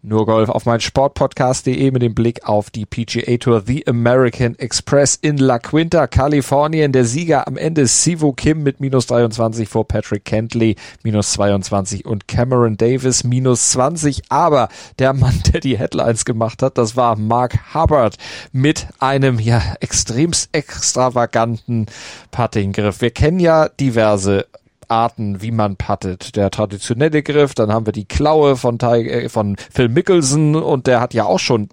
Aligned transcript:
Nur 0.00 0.26
Golf 0.26 0.48
auf 0.48 0.64
mein 0.64 0.78
Sportpodcast.de 0.78 1.90
mit 1.90 2.02
dem 2.02 2.14
Blick 2.14 2.44
auf 2.48 2.70
die 2.70 2.86
PGA 2.86 3.36
Tour 3.36 3.64
The 3.66 3.84
American 3.88 4.56
Express 4.56 5.16
in 5.16 5.38
La 5.38 5.58
Quinta, 5.58 6.06
Kalifornien. 6.06 6.92
Der 6.92 7.04
Sieger 7.04 7.48
am 7.48 7.56
Ende 7.56 7.80
ist 7.80 8.04
Sivo 8.04 8.32
Kim 8.32 8.62
mit 8.62 8.78
minus 8.78 9.08
23 9.08 9.68
vor 9.68 9.88
Patrick 9.88 10.24
Kentley, 10.24 10.76
minus 11.02 11.32
22 11.32 12.06
und 12.06 12.28
Cameron 12.28 12.76
Davis 12.76 13.24
minus 13.24 13.70
20. 13.70 14.22
Aber 14.28 14.68
der 15.00 15.14
Mann, 15.14 15.42
der 15.52 15.58
die 15.58 15.76
Headlines 15.76 16.24
gemacht 16.24 16.62
hat, 16.62 16.78
das 16.78 16.94
war 16.96 17.16
Mark 17.16 17.74
Hubbard 17.74 18.18
mit 18.52 18.86
einem 19.00 19.40
ja 19.40 19.60
extremst 19.80 20.50
extravaganten 20.52 21.86
Puttinggriff. 22.30 23.00
Wir 23.00 23.10
kennen 23.10 23.40
ja 23.40 23.68
diverse 23.68 24.46
Arten, 24.88 25.42
wie 25.42 25.50
man 25.50 25.76
puttet. 25.76 26.36
Der 26.36 26.50
traditionelle 26.50 27.22
Griff, 27.22 27.54
dann 27.54 27.72
haben 27.72 27.86
wir 27.86 27.92
die 27.92 28.06
Klaue 28.06 28.56
von, 28.56 28.78
äh, 28.80 29.28
von 29.28 29.56
Phil 29.72 29.88
Mickelson 29.88 30.56
und 30.56 30.86
der 30.86 31.00
hat 31.00 31.14
ja 31.14 31.24
auch 31.24 31.38
schon 31.38 31.68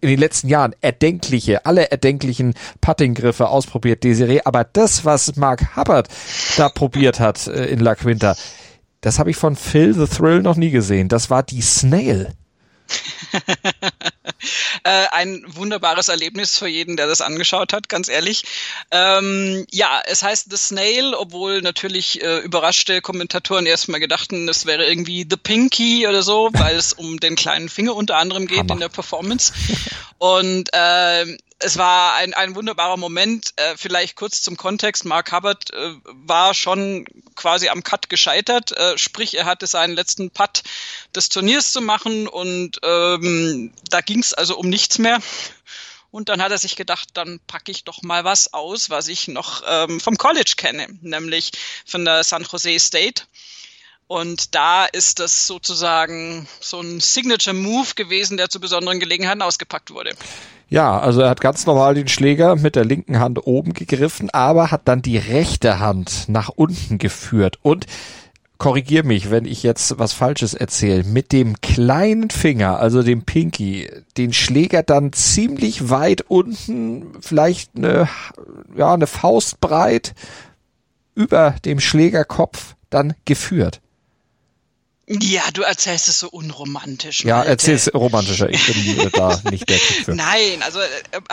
in 0.00 0.08
den 0.08 0.18
letzten 0.18 0.48
Jahren 0.48 0.74
erdenkliche, 0.80 1.64
alle 1.64 1.90
erdenklichen 1.90 2.54
Puttinggriffe 2.80 3.48
ausprobiert, 3.48 4.02
Desiree. 4.04 4.40
Aber 4.44 4.64
das, 4.64 5.04
was 5.04 5.36
Mark 5.36 5.76
Hubbard 5.76 6.08
da 6.56 6.68
probiert 6.68 7.20
hat 7.20 7.46
äh, 7.46 7.66
in 7.66 7.78
La 7.80 7.94
Quinta, 7.94 8.34
das 9.00 9.18
habe 9.18 9.30
ich 9.30 9.36
von 9.36 9.56
Phil 9.56 9.94
the 9.94 10.06
Thrill 10.06 10.42
noch 10.42 10.56
nie 10.56 10.70
gesehen. 10.70 11.08
Das 11.08 11.30
war 11.30 11.42
die 11.42 11.60
Snail. 11.60 12.34
äh, 14.84 15.06
ein 15.10 15.44
wunderbares 15.46 16.08
Erlebnis 16.08 16.58
für 16.58 16.68
jeden, 16.68 16.96
der 16.96 17.06
das 17.06 17.20
angeschaut 17.20 17.72
hat, 17.72 17.88
ganz 17.88 18.08
ehrlich. 18.08 18.44
Ähm, 18.90 19.66
ja, 19.70 20.02
es 20.06 20.22
heißt 20.22 20.50
The 20.50 20.56
Snail, 20.56 21.14
obwohl 21.14 21.62
natürlich 21.62 22.22
äh, 22.22 22.38
überraschte 22.38 23.00
Kommentatoren 23.00 23.66
erstmal 23.66 24.00
gedachten, 24.00 24.48
es 24.48 24.66
wäre 24.66 24.86
irgendwie 24.86 25.26
The 25.28 25.36
Pinky 25.36 26.06
oder 26.06 26.22
so, 26.22 26.50
weil 26.54 26.76
es 26.76 26.92
um 26.92 27.20
den 27.20 27.36
kleinen 27.36 27.68
Finger 27.68 27.94
unter 27.94 28.16
anderem 28.16 28.46
geht 28.46 28.58
Hammer. 28.58 28.74
in 28.74 28.80
der 28.80 28.88
Performance. 28.88 29.52
Und 30.18 30.70
äh, 30.72 31.36
es 31.62 31.78
war 31.78 32.14
ein, 32.14 32.34
ein 32.34 32.54
wunderbarer 32.54 32.96
Moment. 32.96 33.52
Äh, 33.56 33.76
vielleicht 33.76 34.16
kurz 34.16 34.42
zum 34.42 34.56
Kontext. 34.56 35.04
Mark 35.04 35.32
Hubbard 35.32 35.72
äh, 35.72 35.94
war 36.04 36.54
schon 36.54 37.04
quasi 37.36 37.68
am 37.68 37.82
Cut 37.82 38.08
gescheitert. 38.08 38.72
Äh, 38.72 38.98
sprich, 38.98 39.36
er 39.36 39.44
hatte 39.44 39.66
seinen 39.66 39.94
letzten 39.94 40.30
Putt 40.30 40.62
des 41.14 41.28
Turniers 41.28 41.72
zu 41.72 41.80
machen 41.80 42.28
und 42.28 42.80
ähm, 42.82 43.72
da 43.90 44.00
ging 44.00 44.18
es 44.20 44.34
also 44.34 44.56
um 44.56 44.68
nichts 44.68 44.98
mehr. 44.98 45.20
Und 46.10 46.28
dann 46.28 46.42
hat 46.42 46.52
er 46.52 46.58
sich 46.58 46.76
gedacht, 46.76 47.08
dann 47.14 47.40
packe 47.46 47.72
ich 47.72 47.84
doch 47.84 48.02
mal 48.02 48.24
was 48.24 48.52
aus, 48.52 48.90
was 48.90 49.08
ich 49.08 49.28
noch 49.28 49.62
ähm, 49.66 49.98
vom 49.98 50.18
College 50.18 50.54
kenne, 50.56 50.86
nämlich 51.00 51.52
von 51.86 52.04
der 52.04 52.22
San 52.24 52.44
Jose 52.44 52.78
State. 52.78 53.22
Und 54.08 54.54
da 54.54 54.84
ist 54.84 55.20
das 55.20 55.46
sozusagen 55.46 56.46
so 56.60 56.80
ein 56.80 57.00
Signature 57.00 57.54
Move 57.54 57.94
gewesen, 57.94 58.36
der 58.36 58.50
zu 58.50 58.60
besonderen 58.60 59.00
Gelegenheiten 59.00 59.40
ausgepackt 59.40 59.90
wurde. 59.90 60.14
Ja, 60.72 60.98
also 60.98 61.20
er 61.20 61.28
hat 61.28 61.42
ganz 61.42 61.66
normal 61.66 61.92
den 61.92 62.08
Schläger 62.08 62.56
mit 62.56 62.76
der 62.76 62.86
linken 62.86 63.20
Hand 63.20 63.46
oben 63.46 63.74
gegriffen, 63.74 64.30
aber 64.30 64.70
hat 64.70 64.88
dann 64.88 65.02
die 65.02 65.18
rechte 65.18 65.80
Hand 65.80 66.24
nach 66.28 66.48
unten 66.48 66.96
geführt 66.96 67.58
und 67.60 67.84
korrigier 68.56 69.04
mich, 69.04 69.30
wenn 69.30 69.44
ich 69.44 69.62
jetzt 69.62 69.98
was 69.98 70.14
Falsches 70.14 70.54
erzähle, 70.54 71.04
mit 71.04 71.32
dem 71.32 71.60
kleinen 71.60 72.30
Finger, 72.30 72.78
also 72.78 73.02
dem 73.02 73.24
Pinky, 73.24 73.90
den 74.16 74.32
Schläger 74.32 74.82
dann 74.82 75.12
ziemlich 75.12 75.90
weit 75.90 76.22
unten, 76.22 77.18
vielleicht 77.20 77.76
eine, 77.76 78.08
ja, 78.74 78.94
eine 78.94 79.06
Faustbreit 79.06 80.14
über 81.14 81.54
dem 81.66 81.80
Schlägerkopf 81.80 82.76
dann 82.88 83.12
geführt. 83.26 83.82
Ja, 85.08 85.50
du 85.52 85.62
erzählst 85.62 86.08
es 86.08 86.20
so 86.20 86.28
unromantisch. 86.28 87.24
Ja, 87.24 87.42
erzähl 87.42 87.74
es 87.74 87.92
romantischer. 87.92 88.48
Ich 88.48 88.66
bin 88.66 89.10
da 89.12 89.40
nicht 89.50 89.68
der 89.68 89.78
Typ 89.78 90.04
für. 90.04 90.14
Nein, 90.14 90.62
also 90.62 90.80
äh, 90.80 90.86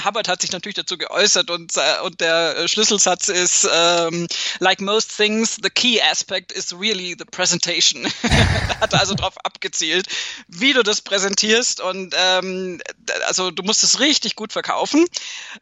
Hubbard 0.04 0.28
hat 0.28 0.42
sich 0.42 0.52
natürlich 0.52 0.76
dazu 0.76 0.98
geäußert 0.98 1.52
und, 1.52 1.78
äh, 1.78 2.02
und 2.04 2.20
der 2.20 2.58
äh, 2.58 2.68
Schlüsselsatz 2.68 3.30
ist, 3.30 3.68
ähm, 3.72 4.28
like 4.60 4.82
most 4.82 5.16
things, 5.16 5.58
the 5.62 5.70
key 5.70 6.02
aspect 6.02 6.52
is 6.52 6.74
really 6.74 7.16
the 7.18 7.26
presentation. 7.26 8.08
hat 8.82 8.96
also 8.96 9.14
darauf 9.14 9.38
abgezielt, 9.46 10.08
wie 10.48 10.74
du 10.74 10.82
das 10.82 11.02
präsentierst 11.02 11.80
und 11.80 12.16
ähm, 12.18 12.82
also 13.28 13.52
du 13.52 13.62
musst 13.62 13.84
es 13.84 14.00
richtig 14.00 14.36
gut 14.36 14.52
verkaufen, 14.52 15.06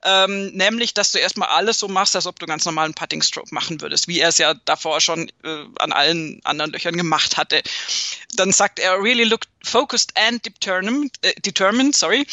ähm, 0.05 0.51
nämlich, 0.53 0.93
dass 0.93 1.11
du 1.11 1.17
erstmal 1.17 1.49
alles 1.49 1.79
so 1.79 1.89
machst, 1.89 2.15
als 2.15 2.25
ob 2.25 2.39
du 2.39 2.45
ganz 2.45 2.63
normalen 2.63 2.93
Putting 2.93 3.21
Stroke 3.21 3.53
machen 3.53 3.81
würdest, 3.81 4.07
wie 4.07 4.21
er 4.21 4.29
es 4.29 4.37
ja 4.37 4.53
davor 4.53 5.01
schon 5.01 5.29
äh, 5.43 5.65
an 5.79 5.91
allen 5.91 6.39
anderen 6.45 6.71
Löchern 6.71 6.95
gemacht 6.95 7.35
hatte 7.35 7.61
dann 8.35 8.51
sagt 8.51 8.79
er, 8.79 9.01
really 9.01 9.23
look 9.23 9.41
focused 9.67 10.13
and 10.17 10.45
determined, 10.45 11.11
äh, 11.21 11.33
determined, 11.41 11.95
sorry. 11.95 12.25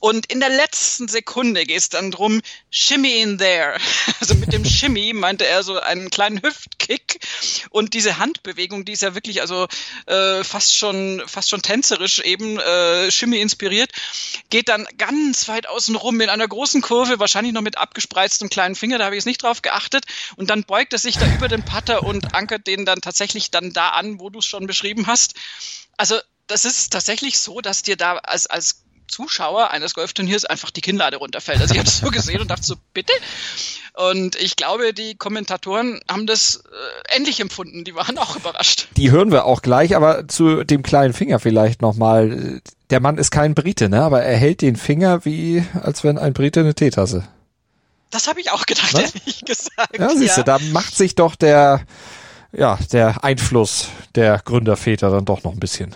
Und 0.00 0.26
in 0.26 0.40
der 0.40 0.48
letzten 0.48 1.08
Sekunde 1.08 1.64
geht 1.64 1.78
es 1.78 1.88
dann 1.88 2.10
drum, 2.10 2.40
shimmy 2.70 3.20
in 3.20 3.38
there. 3.38 3.78
Also 4.20 4.34
mit 4.34 4.52
dem 4.52 4.64
shimmy 4.64 5.12
meinte 5.14 5.46
er 5.46 5.62
so 5.62 5.80
einen 5.80 6.10
kleinen 6.10 6.42
Hüftkick 6.42 7.20
und 7.70 7.94
diese 7.94 8.18
Handbewegung, 8.18 8.84
die 8.84 8.92
ist 8.92 9.02
ja 9.02 9.14
wirklich 9.14 9.40
also 9.40 9.66
äh, 10.06 10.44
fast 10.44 10.76
schon 10.76 11.22
fast 11.26 11.48
schon 11.48 11.62
tänzerisch 11.62 12.18
eben 12.18 12.58
äh, 12.58 13.10
shimmy 13.10 13.40
inspiriert, 13.40 13.92
geht 14.50 14.68
dann 14.68 14.86
ganz 14.98 15.48
weit 15.48 15.66
außen 15.66 15.96
rum 15.96 16.20
in 16.20 16.28
einer 16.28 16.46
großen 16.46 16.82
Kurve, 16.82 17.18
wahrscheinlich 17.18 17.54
noch 17.54 17.62
mit 17.62 17.78
abgespreiztem 17.78 18.50
kleinen 18.50 18.74
Finger, 18.74 18.98
da 18.98 19.06
habe 19.06 19.14
ich 19.14 19.20
jetzt 19.20 19.26
nicht 19.26 19.42
drauf 19.42 19.62
geachtet 19.62 20.04
und 20.36 20.50
dann 20.50 20.64
beugt 20.64 20.92
er 20.92 20.98
sich 20.98 21.16
da 21.16 21.26
über 21.34 21.48
den 21.48 21.64
Putter 21.64 22.02
und 22.02 22.34
ankert 22.34 22.66
den 22.66 22.84
dann 22.84 23.00
tatsächlich 23.00 23.50
dann 23.50 23.72
da 23.72 23.90
an, 23.90 24.20
wo 24.20 24.28
du 24.28 24.40
es 24.40 24.46
schon 24.46 24.66
beschrieben 24.66 25.06
hast. 25.06 25.09
Also 25.96 26.16
das 26.46 26.64
ist 26.64 26.92
tatsächlich 26.92 27.38
so, 27.38 27.60
dass 27.60 27.82
dir 27.82 27.96
da 27.96 28.16
als, 28.16 28.46
als 28.46 28.82
Zuschauer 29.10 29.70
eines 29.70 29.94
Golfturniers 29.94 30.44
einfach 30.44 30.70
die 30.70 30.80
Kinnlade 30.80 31.16
runterfällt. 31.16 31.60
Also 31.60 31.74
ich 31.74 31.78
habe 31.78 31.86
das 31.86 31.98
so 31.98 32.10
gesehen 32.10 32.40
und 32.40 32.50
dachte 32.50 32.64
so, 32.64 32.76
bitte? 32.94 33.12
Und 33.94 34.36
ich 34.36 34.56
glaube, 34.56 34.94
die 34.94 35.16
Kommentatoren 35.16 36.00
haben 36.08 36.26
das 36.26 36.62
äh, 37.10 37.16
ähnlich 37.16 37.40
empfunden. 37.40 37.84
Die 37.84 37.94
waren 37.94 38.18
auch 38.18 38.36
überrascht. 38.36 38.88
Die 38.96 39.10
hören 39.10 39.32
wir 39.32 39.44
auch 39.44 39.62
gleich, 39.62 39.96
aber 39.96 40.28
zu 40.28 40.64
dem 40.64 40.82
kleinen 40.82 41.12
Finger 41.12 41.40
vielleicht 41.40 41.82
nochmal. 41.82 42.62
Der 42.90 43.00
Mann 43.00 43.18
ist 43.18 43.30
kein 43.30 43.54
Brite, 43.54 43.88
ne? 43.88 44.02
aber 44.02 44.22
er 44.22 44.36
hält 44.36 44.62
den 44.62 44.76
Finger 44.76 45.24
wie, 45.24 45.64
als 45.82 46.04
wenn 46.04 46.18
ein 46.18 46.32
Brite 46.32 46.60
eine 46.60 46.74
Teetasse. 46.74 47.26
Das 48.10 48.26
habe 48.26 48.40
ich 48.40 48.50
auch 48.50 48.66
gedacht, 48.66 48.94
Was? 48.94 49.14
ehrlich 49.14 49.44
gesagt. 49.44 49.98
Ja, 49.98 50.08
siehst 50.10 50.36
du, 50.36 50.40
ja. 50.40 50.44
da 50.44 50.58
macht 50.72 50.96
sich 50.96 51.14
doch 51.14 51.36
der, 51.36 51.84
ja, 52.52 52.78
der 52.92 53.24
Einfluss 53.24 53.88
der 54.14 54.38
Gründerväter 54.38 55.10
dann 55.10 55.24
doch 55.24 55.44
noch 55.44 55.52
ein 55.52 55.60
bisschen 55.60 55.94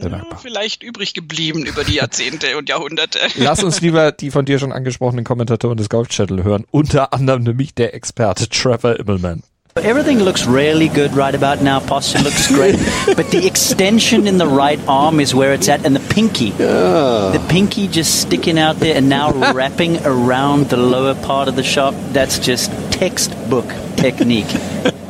bemerkbar. 0.00 0.38
Vielleicht 0.40 0.82
übrig 0.82 1.14
geblieben 1.14 1.64
über 1.64 1.84
die 1.84 1.94
Jahrzehnte 1.94 2.56
und 2.56 2.68
Jahrhunderte. 2.68 3.18
Lass 3.36 3.62
uns 3.62 3.80
lieber 3.80 4.12
die 4.12 4.30
von 4.30 4.44
dir 4.44 4.58
schon 4.58 4.72
angesprochenen 4.72 5.24
Kommentatoren 5.24 5.76
des 5.76 5.88
Golf 5.88 6.08
Channel 6.08 6.44
hören, 6.44 6.64
unter 6.70 7.12
anderem 7.12 7.42
nämlich 7.42 7.74
der 7.74 7.94
Experte 7.94 8.48
Trevor 8.48 8.98
Immelman. 8.98 9.42
Everything 9.82 10.20
looks 10.20 10.46
really 10.46 10.88
good 10.88 11.14
right 11.14 11.34
about 11.34 11.62
now. 11.62 11.80
Posture 11.80 12.22
looks 12.22 12.48
great, 12.48 12.78
but 13.14 13.30
the 13.30 13.46
extension 13.46 14.26
in 14.26 14.38
the 14.38 14.46
right 14.46 14.80
arm 14.88 15.20
is 15.20 15.34
where 15.34 15.52
it's 15.52 15.68
at, 15.68 15.84
and 15.84 15.94
the 15.94 16.14
pinky, 16.14 16.54
yeah. 16.58 17.30
the 17.30 17.44
pinky 17.50 17.86
just 17.86 18.22
sticking 18.22 18.58
out 18.58 18.80
there 18.80 18.96
and 18.96 19.10
now 19.10 19.32
wrapping 19.52 19.98
around 20.06 20.70
the 20.70 20.78
lower 20.78 21.14
part 21.14 21.46
of 21.46 21.56
the 21.56 21.62
shot. 21.62 21.92
That's 22.14 22.38
just 22.38 22.72
textbook 22.90 23.66
technique. 23.96 24.48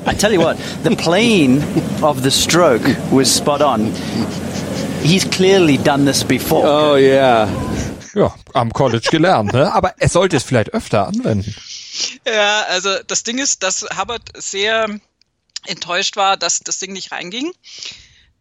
I 0.07 0.15
tell 0.15 0.33
you 0.33 0.41
what, 0.41 0.57
the 0.85 0.95
plane 0.97 1.63
of 2.03 2.23
the 2.23 2.31
stroke 2.31 2.87
was 3.11 3.35
spot 3.35 3.61
on. 3.61 3.93
He's 5.03 5.25
clearly 5.25 5.79
done 5.79 6.05
this 6.05 6.25
before. 6.25 6.65
Oh 6.65 6.97
yeah. 6.97 7.49
Ja, 8.15 8.35
am 8.55 8.73
College 8.73 9.09
gelernt, 9.11 9.53
ne? 9.53 9.73
Aber 9.73 9.95
er 9.99 10.09
sollte 10.09 10.37
es 10.37 10.45
vielleicht 10.45 10.73
öfter 10.73 11.07
anwenden. 11.09 11.55
Ja, 12.27 12.63
also 12.69 12.91
das 13.07 13.25
Ding 13.25 13.39
ist, 13.39 13.63
dass 13.63 13.87
Hubbard 13.99 14.23
sehr 14.37 14.89
enttäuscht 15.67 16.17
war, 16.17 16.37
dass 16.37 16.61
das 16.61 16.79
Ding 16.79 16.93
nicht 16.93 17.13
reinging 17.13 17.53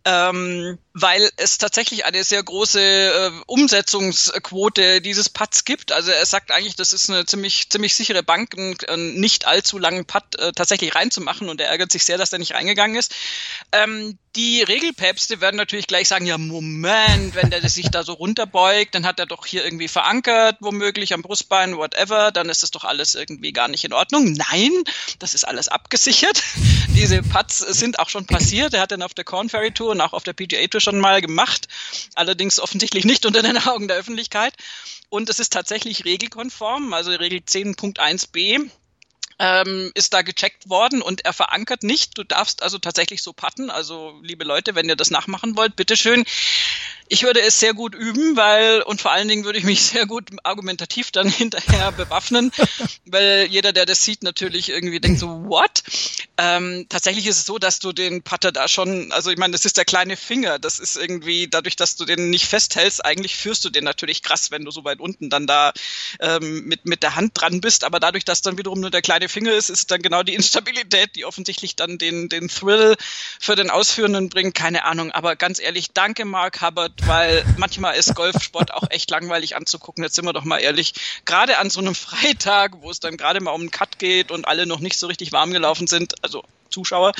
ähm, 0.05 0.77
weil 0.97 1.29
es 1.35 1.57
tatsächlich 1.57 2.05
eine 2.05 2.23
sehr 2.23 2.41
große 2.41 2.79
äh, 2.79 3.31
Umsetzungsquote 3.47 5.01
dieses 5.01 5.27
Putts 5.27 5.65
gibt. 5.65 5.91
Also 5.91 6.09
er 6.09 6.25
sagt 6.25 6.51
eigentlich, 6.51 6.77
das 6.77 6.93
ist 6.93 7.09
eine 7.09 7.25
ziemlich 7.25 7.69
ziemlich 7.69 7.93
sichere 7.93 8.23
Bank, 8.23 8.57
einen, 8.57 8.77
einen 8.87 9.19
nicht 9.19 9.45
allzu 9.45 9.77
langen 9.77 10.05
Putt 10.05 10.39
äh, 10.39 10.53
tatsächlich 10.53 10.95
reinzumachen 10.95 11.49
und 11.49 11.59
er 11.59 11.67
ärgert 11.67 11.91
sich 11.91 12.05
sehr, 12.05 12.17
dass 12.17 12.29
der 12.29 12.39
nicht 12.39 12.53
reingegangen 12.53 12.95
ist. 12.95 13.13
Ähm, 13.73 14.17
die 14.35 14.63
Regelpäpste 14.63 15.39
werden 15.39 15.55
natürlich 15.55 15.87
gleich 15.87 16.09
sagen, 16.09 16.25
ja 16.25 16.37
Moment, 16.37 17.35
wenn 17.35 17.49
der 17.49 17.67
sich 17.69 17.89
da 17.89 18.03
so 18.03 18.13
runterbeugt, 18.13 18.93
dann 18.93 19.05
hat 19.05 19.19
er 19.19 19.25
doch 19.25 19.45
hier 19.45 19.63
irgendwie 19.63 19.87
verankert, 19.87 20.57
womöglich 20.59 21.13
am 21.13 21.21
Brustbein, 21.21 21.77
whatever, 21.77 22.31
dann 22.31 22.49
ist 22.49 22.61
das 22.63 22.71
doch 22.71 22.83
alles 22.83 23.15
irgendwie 23.15 23.53
gar 23.53 23.69
nicht 23.69 23.85
in 23.85 23.93
Ordnung. 23.93 24.33
Nein, 24.33 24.71
das 25.19 25.35
ist 25.35 25.45
alles 25.45 25.69
abgesichert. 25.69 26.43
Diese 26.89 27.21
Putts 27.21 27.59
sind 27.59 27.99
auch 27.99 28.09
schon 28.09 28.25
passiert. 28.25 28.73
Er 28.73 28.81
hat 28.81 28.91
dann 28.91 29.01
auf 29.01 29.13
der 29.13 29.23
Corn 29.23 29.49
Ferry 29.49 29.71
Tour 29.71 29.91
und 29.91 30.01
auch 30.01 30.13
auf 30.13 30.23
der 30.23 30.33
PGA 30.33 30.67
Tour 30.67 30.81
schon 30.85 30.99
mal 30.99 31.19
gemacht. 31.21 31.67
Allerdings 32.15 32.59
offensichtlich 32.59 33.03
nicht 33.03 33.25
unter 33.25 33.41
den 33.41 33.57
Augen 33.57 33.89
der 33.89 33.97
Öffentlichkeit. 33.97 34.53
Und 35.09 35.29
es 35.29 35.39
ist 35.39 35.51
tatsächlich 35.51 36.05
regelkonform, 36.05 36.93
also 36.93 37.11
Regel 37.11 37.39
10.1b 37.39 38.69
ähm, 39.39 39.91
ist 39.95 40.13
da 40.13 40.21
gecheckt 40.21 40.69
worden 40.69 41.01
und 41.01 41.25
er 41.25 41.33
verankert 41.33 41.83
nicht. 41.83 42.17
Du 42.17 42.23
darfst 42.23 42.63
also 42.63 42.79
tatsächlich 42.79 43.21
so 43.21 43.33
patten. 43.33 43.69
Also, 43.69 44.19
liebe 44.23 44.45
Leute, 44.45 44.75
wenn 44.75 44.87
ihr 44.87 44.95
das 44.95 45.11
nachmachen 45.11 45.57
wollt, 45.57 45.75
bitteschön. 45.75 46.23
Ich 47.07 47.21
würde 47.21 47.41
es 47.41 47.59
sehr 47.59 47.75
gut 47.75 47.93
üben, 47.93 48.35
weil, 48.35 48.81
und 48.81 48.99
vor 48.99 49.11
allen 49.11 49.27
Dingen 49.27 49.45
würde 49.45 49.59
ich 49.59 49.65
mich 49.65 49.81
sehr 49.85 50.07
gut 50.07 50.29
argumentativ 50.43 51.11
dann 51.11 51.29
hinterher 51.29 51.91
bewaffnen, 51.91 52.51
weil 53.05 53.47
jeder, 53.49 53.73
der 53.73 53.85
das 53.85 54.03
sieht, 54.03 54.23
natürlich 54.23 54.69
irgendwie 54.69 54.99
denkt 54.99 55.19
so, 55.19 55.27
what? 55.47 55.83
Ähm, 56.37 56.87
tatsächlich 56.89 57.27
ist 57.27 57.37
es 57.37 57.45
so, 57.45 57.59
dass 57.59 57.79
du 57.79 57.93
den 57.93 58.23
Putter 58.23 58.51
da 58.51 58.67
schon, 58.67 59.11
also 59.11 59.29
ich 59.29 59.37
meine, 59.37 59.51
das 59.51 59.65
ist 59.65 59.77
der 59.77 59.85
kleine 59.85 60.17
Finger, 60.17 60.57
das 60.57 60.79
ist 60.79 60.95
irgendwie, 60.95 61.47
dadurch, 61.47 61.75
dass 61.75 61.95
du 61.95 62.05
den 62.05 62.31
nicht 62.31 62.47
festhältst, 62.47 63.05
eigentlich 63.05 63.35
führst 63.35 63.63
du 63.63 63.69
den 63.69 63.83
natürlich 63.83 64.23
krass, 64.23 64.49
wenn 64.49 64.65
du 64.65 64.71
so 64.71 64.83
weit 64.83 64.99
unten 64.99 65.29
dann 65.29 65.45
da 65.45 65.73
ähm, 66.19 66.65
mit, 66.65 66.85
mit 66.85 67.03
der 67.03 67.15
Hand 67.15 67.33
dran 67.35 67.61
bist, 67.61 67.83
aber 67.83 67.99
dadurch, 67.99 68.25
dass 68.25 68.41
dann 68.41 68.57
wiederum 68.57 68.79
nur 68.79 68.89
der 68.89 69.03
kleine 69.03 69.29
Finger 69.29 69.53
ist, 69.53 69.69
ist 69.69 69.91
dann 69.91 70.01
genau 70.01 70.23
die 70.23 70.33
Instabilität, 70.33 71.15
die 71.15 71.25
offensichtlich 71.25 71.75
dann 71.75 71.99
den, 71.99 72.29
den 72.29 72.47
Thrill 72.47 72.95
für 73.39 73.55
den 73.55 73.69
Ausführenden 73.69 74.29
bringt, 74.29 74.55
keine 74.55 74.85
Ahnung, 74.85 75.11
aber 75.11 75.35
ganz 75.35 75.59
ehrlich, 75.59 75.89
danke 75.93 76.25
Mark 76.25 76.61
Hubbard, 76.61 76.94
weil 77.03 77.45
manchmal 77.57 77.95
ist 77.95 78.15
Golfsport 78.15 78.73
auch 78.73 78.89
echt 78.89 79.09
langweilig 79.11 79.55
anzugucken. 79.55 80.03
Jetzt 80.03 80.15
sind 80.15 80.25
wir 80.25 80.33
doch 80.33 80.45
mal 80.45 80.59
ehrlich. 80.59 80.93
Gerade 81.25 81.57
an 81.57 81.69
so 81.69 81.79
einem 81.79 81.95
Freitag, 81.95 82.81
wo 82.81 82.89
es 82.89 82.99
dann 82.99 83.17
gerade 83.17 83.41
mal 83.41 83.51
um 83.51 83.61
einen 83.61 83.71
Cut 83.71 83.99
geht 83.99 84.31
und 84.31 84.47
alle 84.47 84.65
noch 84.65 84.79
nicht 84.79 84.97
so 84.97 85.07
richtig 85.07 85.31
warm 85.31 85.51
gelaufen 85.51 85.87
sind, 85.87 86.23
also 86.23 86.43
Zuschauer. 86.69 87.13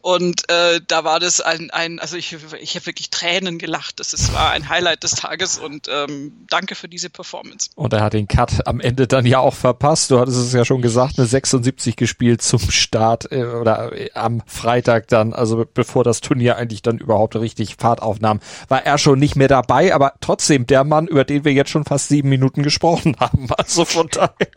Und 0.00 0.50
äh, 0.50 0.80
da 0.86 1.04
war 1.04 1.18
das 1.18 1.40
ein, 1.40 1.70
ein 1.70 1.98
also 1.98 2.16
ich, 2.16 2.36
ich 2.60 2.76
habe 2.76 2.86
wirklich 2.86 3.10
Tränen 3.10 3.58
gelacht. 3.58 4.00
Das 4.00 4.12
ist, 4.12 4.34
war 4.34 4.50
ein 4.50 4.68
Highlight 4.68 5.02
des 5.02 5.12
Tages 5.12 5.58
und 5.58 5.88
ähm, 5.88 6.32
danke 6.48 6.74
für 6.74 6.88
diese 6.88 7.08
Performance. 7.08 7.70
Und 7.74 7.92
er 7.92 8.02
hat 8.02 8.12
den 8.12 8.28
Cut 8.28 8.66
am 8.66 8.80
Ende 8.80 9.06
dann 9.06 9.24
ja 9.24 9.38
auch 9.38 9.54
verpasst. 9.54 10.10
Du 10.10 10.18
hattest 10.18 10.38
es 10.38 10.52
ja 10.52 10.64
schon 10.64 10.82
gesagt, 10.82 11.18
eine 11.18 11.26
76 11.26 11.96
gespielt 11.96 12.42
zum 12.42 12.60
Start 12.70 13.32
äh, 13.32 13.44
oder 13.44 13.92
äh, 13.92 14.10
am 14.12 14.42
Freitag 14.46 15.08
dann, 15.08 15.32
also 15.32 15.64
bevor 15.72 16.04
das 16.04 16.20
Turnier 16.20 16.56
eigentlich 16.56 16.82
dann 16.82 16.98
überhaupt 16.98 17.36
richtig 17.36 17.76
Fahrt 17.78 18.02
aufnahm, 18.02 18.40
war 18.68 18.84
er 18.84 18.98
schon 18.98 19.18
nicht 19.18 19.36
mehr 19.36 19.48
dabei, 19.48 19.94
aber 19.94 20.14
trotzdem 20.20 20.66
der 20.66 20.84
Mann, 20.84 21.06
über 21.06 21.24
den 21.24 21.44
wir 21.44 21.52
jetzt 21.52 21.70
schon 21.70 21.84
fast 21.84 22.08
sieben 22.08 22.28
Minuten 22.28 22.62
gesprochen 22.62 23.16
haben. 23.20 23.48
Also 23.56 23.84
von 23.84 24.08
daher 24.10 24.48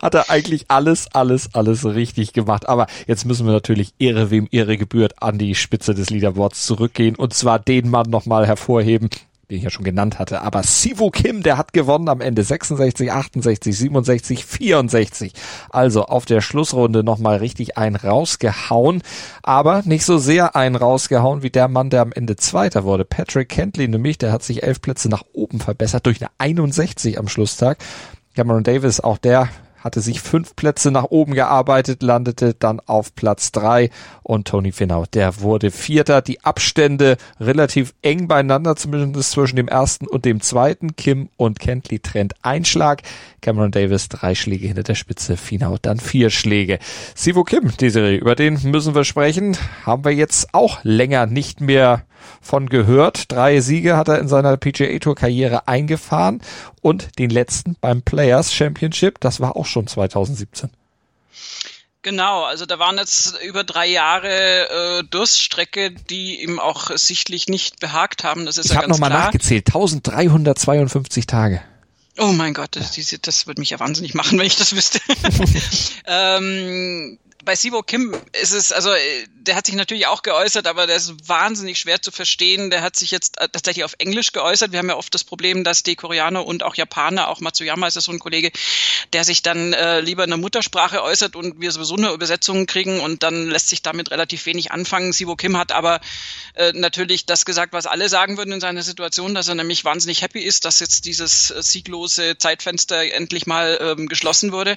hat 0.00 0.14
er 0.14 0.30
eigentlich 0.30 0.66
alles, 0.68 1.08
alles, 1.12 1.54
alles 1.54 1.84
richtig 1.84 2.32
gemacht. 2.32 2.68
Aber 2.68 2.86
jetzt 3.06 3.24
müssen 3.24 3.46
wir 3.46 3.52
natürlich 3.52 3.81
natürlich 3.82 3.94
Ehre 3.98 4.30
wem 4.30 4.48
Ehre 4.50 4.76
gebührt 4.76 5.22
an 5.22 5.38
die 5.38 5.54
Spitze 5.54 5.94
des 5.94 6.10
Leaderboards 6.10 6.66
zurückgehen 6.66 7.16
und 7.16 7.34
zwar 7.34 7.58
den 7.58 7.90
Mann 7.90 8.10
nochmal 8.10 8.46
hervorheben, 8.46 9.10
den 9.50 9.58
ich 9.58 9.64
ja 9.64 9.70
schon 9.70 9.84
genannt 9.84 10.18
hatte. 10.18 10.42
Aber 10.42 10.62
Sivu 10.62 11.10
Kim, 11.10 11.42
der 11.42 11.58
hat 11.58 11.72
gewonnen 11.72 12.08
am 12.08 12.20
Ende 12.20 12.44
66, 12.44 13.10
68, 13.10 13.76
67, 13.76 14.46
64. 14.46 15.32
Also 15.70 16.04
auf 16.04 16.24
der 16.24 16.40
Schlussrunde 16.40 17.02
nochmal 17.02 17.38
richtig 17.38 17.76
einen 17.76 17.96
rausgehauen. 17.96 19.02
Aber 19.42 19.82
nicht 19.84 20.04
so 20.04 20.18
sehr 20.18 20.54
einen 20.56 20.76
rausgehauen 20.76 21.42
wie 21.42 21.50
der 21.50 21.68
Mann, 21.68 21.90
der 21.90 22.02
am 22.02 22.12
Ende 22.12 22.36
Zweiter 22.36 22.84
wurde. 22.84 23.04
Patrick 23.04 23.48
Kentley 23.48 23.88
nämlich, 23.88 24.18
der 24.18 24.32
hat 24.32 24.42
sich 24.42 24.62
elf 24.62 24.80
Plätze 24.80 25.08
nach 25.08 25.24
oben 25.32 25.58
verbessert 25.60 26.06
durch 26.06 26.20
eine 26.20 26.30
61 26.38 27.18
am 27.18 27.28
Schlusstag. 27.28 27.78
Cameron 28.34 28.62
Davis, 28.62 29.00
auch 29.00 29.18
der 29.18 29.48
hatte 29.82 30.00
sich 30.00 30.20
fünf 30.20 30.56
Plätze 30.56 30.90
nach 30.90 31.04
oben 31.04 31.34
gearbeitet, 31.34 32.02
landete 32.02 32.54
dann 32.54 32.80
auf 32.80 33.14
Platz 33.14 33.52
drei 33.52 33.90
und 34.22 34.48
Tony 34.48 34.72
Finau, 34.72 35.04
der 35.12 35.40
wurde 35.40 35.70
Vierter. 35.70 36.22
Die 36.22 36.44
Abstände 36.44 37.16
relativ 37.40 37.94
eng 38.02 38.28
beieinander, 38.28 38.76
zumindest 38.76 39.32
zwischen 39.32 39.56
dem 39.56 39.68
ersten 39.68 40.06
und 40.06 40.24
dem 40.24 40.40
zweiten. 40.40 40.96
Kim 40.96 41.28
und 41.36 41.58
Kentley 41.58 42.00
trennt 42.00 42.34
ein. 42.42 42.62
Cameron 43.42 43.72
Davis 43.72 44.08
drei 44.08 44.34
Schläge 44.34 44.68
hinter 44.68 44.84
der 44.84 44.94
Spitze, 44.94 45.36
Finau 45.36 45.76
dann 45.82 45.98
vier 45.98 46.30
Schläge. 46.30 46.78
Sivo 47.14 47.44
Kim, 47.44 47.76
Desiree, 47.76 48.16
über 48.16 48.34
den 48.34 48.58
müssen 48.62 48.94
wir 48.94 49.04
sprechen. 49.04 49.56
Haben 49.84 50.04
wir 50.04 50.12
jetzt 50.12 50.54
auch 50.54 50.78
länger 50.84 51.26
nicht 51.26 51.60
mehr 51.60 52.04
von 52.40 52.68
gehört. 52.68 53.30
Drei 53.32 53.60
Siege 53.60 53.96
hat 53.96 54.08
er 54.08 54.18
in 54.18 54.28
seiner 54.28 54.56
PGA 54.56 54.98
Tour 54.98 55.14
Karriere 55.14 55.68
eingefahren 55.68 56.40
und 56.80 57.18
den 57.18 57.30
letzten 57.30 57.76
beim 57.80 58.02
Players 58.02 58.52
Championship, 58.52 59.20
das 59.20 59.40
war 59.40 59.56
auch 59.56 59.66
schon 59.72 59.86
2017. 59.86 60.70
Genau, 62.02 62.42
also 62.42 62.66
da 62.66 62.80
waren 62.80 62.98
jetzt 62.98 63.40
über 63.44 63.62
drei 63.62 63.86
Jahre 63.86 64.98
äh, 64.98 65.04
Durststrecke, 65.04 65.92
die 65.92 66.42
ihm 66.42 66.58
auch 66.58 66.90
sichtlich 66.96 67.48
nicht 67.48 67.78
behagt 67.78 68.24
haben. 68.24 68.44
Das 68.44 68.58
ist 68.58 68.66
ich 68.66 68.72
ja 68.72 68.78
habe 68.78 68.88
nochmal 68.88 69.10
nachgezählt, 69.10 69.68
1352 69.68 71.26
Tage. 71.26 71.62
Oh 72.18 72.32
mein 72.32 72.54
Gott, 72.54 72.76
das, 72.76 72.96
das 73.22 73.46
würde 73.46 73.60
mich 73.60 73.70
ja 73.70 73.80
wahnsinnig 73.80 74.14
machen, 74.14 74.38
wenn 74.38 74.46
ich 74.46 74.56
das 74.56 74.74
wüsste. 74.74 74.98
ähm, 76.06 77.18
bei 77.44 77.56
Sibo 77.56 77.82
Kim 77.82 78.14
ist 78.40 78.52
es, 78.52 78.72
also 78.72 78.90
der 79.34 79.56
hat 79.56 79.66
sich 79.66 79.74
natürlich 79.74 80.06
auch 80.06 80.22
geäußert, 80.22 80.66
aber 80.66 80.86
der 80.86 80.96
ist 80.96 81.28
wahnsinnig 81.28 81.78
schwer 81.78 82.00
zu 82.00 82.12
verstehen. 82.12 82.70
Der 82.70 82.82
hat 82.82 82.96
sich 82.96 83.10
jetzt 83.10 83.40
äh, 83.40 83.48
tatsächlich 83.48 83.84
auf 83.84 83.94
Englisch 83.98 84.32
geäußert. 84.32 84.72
Wir 84.72 84.78
haben 84.78 84.88
ja 84.88 84.96
oft 84.96 85.12
das 85.14 85.24
Problem, 85.24 85.64
dass 85.64 85.82
die 85.82 85.96
Koreaner 85.96 86.46
und 86.46 86.62
auch 86.62 86.74
Japaner, 86.74 87.28
auch 87.28 87.40
Matsuyama 87.40 87.86
ist 87.86 87.96
das 87.96 88.04
so 88.04 88.12
ein 88.12 88.18
Kollege, 88.18 88.52
der 89.12 89.24
sich 89.24 89.42
dann 89.42 89.72
äh, 89.72 90.00
lieber 90.00 90.24
in 90.24 90.30
der 90.30 90.38
Muttersprache 90.38 91.02
äußert 91.02 91.34
und 91.34 91.60
wir 91.60 91.72
sowieso 91.72 91.96
eine 91.96 92.12
Übersetzung 92.12 92.66
kriegen 92.66 93.00
und 93.00 93.22
dann 93.22 93.48
lässt 93.48 93.68
sich 93.68 93.82
damit 93.82 94.10
relativ 94.10 94.46
wenig 94.46 94.70
anfangen. 94.70 95.12
Sibo 95.12 95.34
Kim 95.34 95.56
hat 95.56 95.72
aber 95.72 96.00
äh, 96.54 96.72
natürlich 96.74 97.26
das 97.26 97.44
gesagt, 97.44 97.72
was 97.72 97.86
alle 97.86 98.08
sagen 98.08 98.36
würden 98.36 98.52
in 98.52 98.60
seiner 98.60 98.82
Situation, 98.82 99.34
dass 99.34 99.48
er 99.48 99.56
nämlich 99.56 99.84
wahnsinnig 99.84 100.22
happy 100.22 100.40
ist, 100.40 100.64
dass 100.64 100.78
jetzt 100.78 101.04
dieses 101.04 101.50
äh, 101.50 101.62
sieglose 101.62 102.38
Zeitfenster 102.38 103.12
endlich 103.12 103.46
mal 103.46 103.78
ähm, 103.80 104.08
geschlossen 104.08 104.52
wurde. 104.52 104.76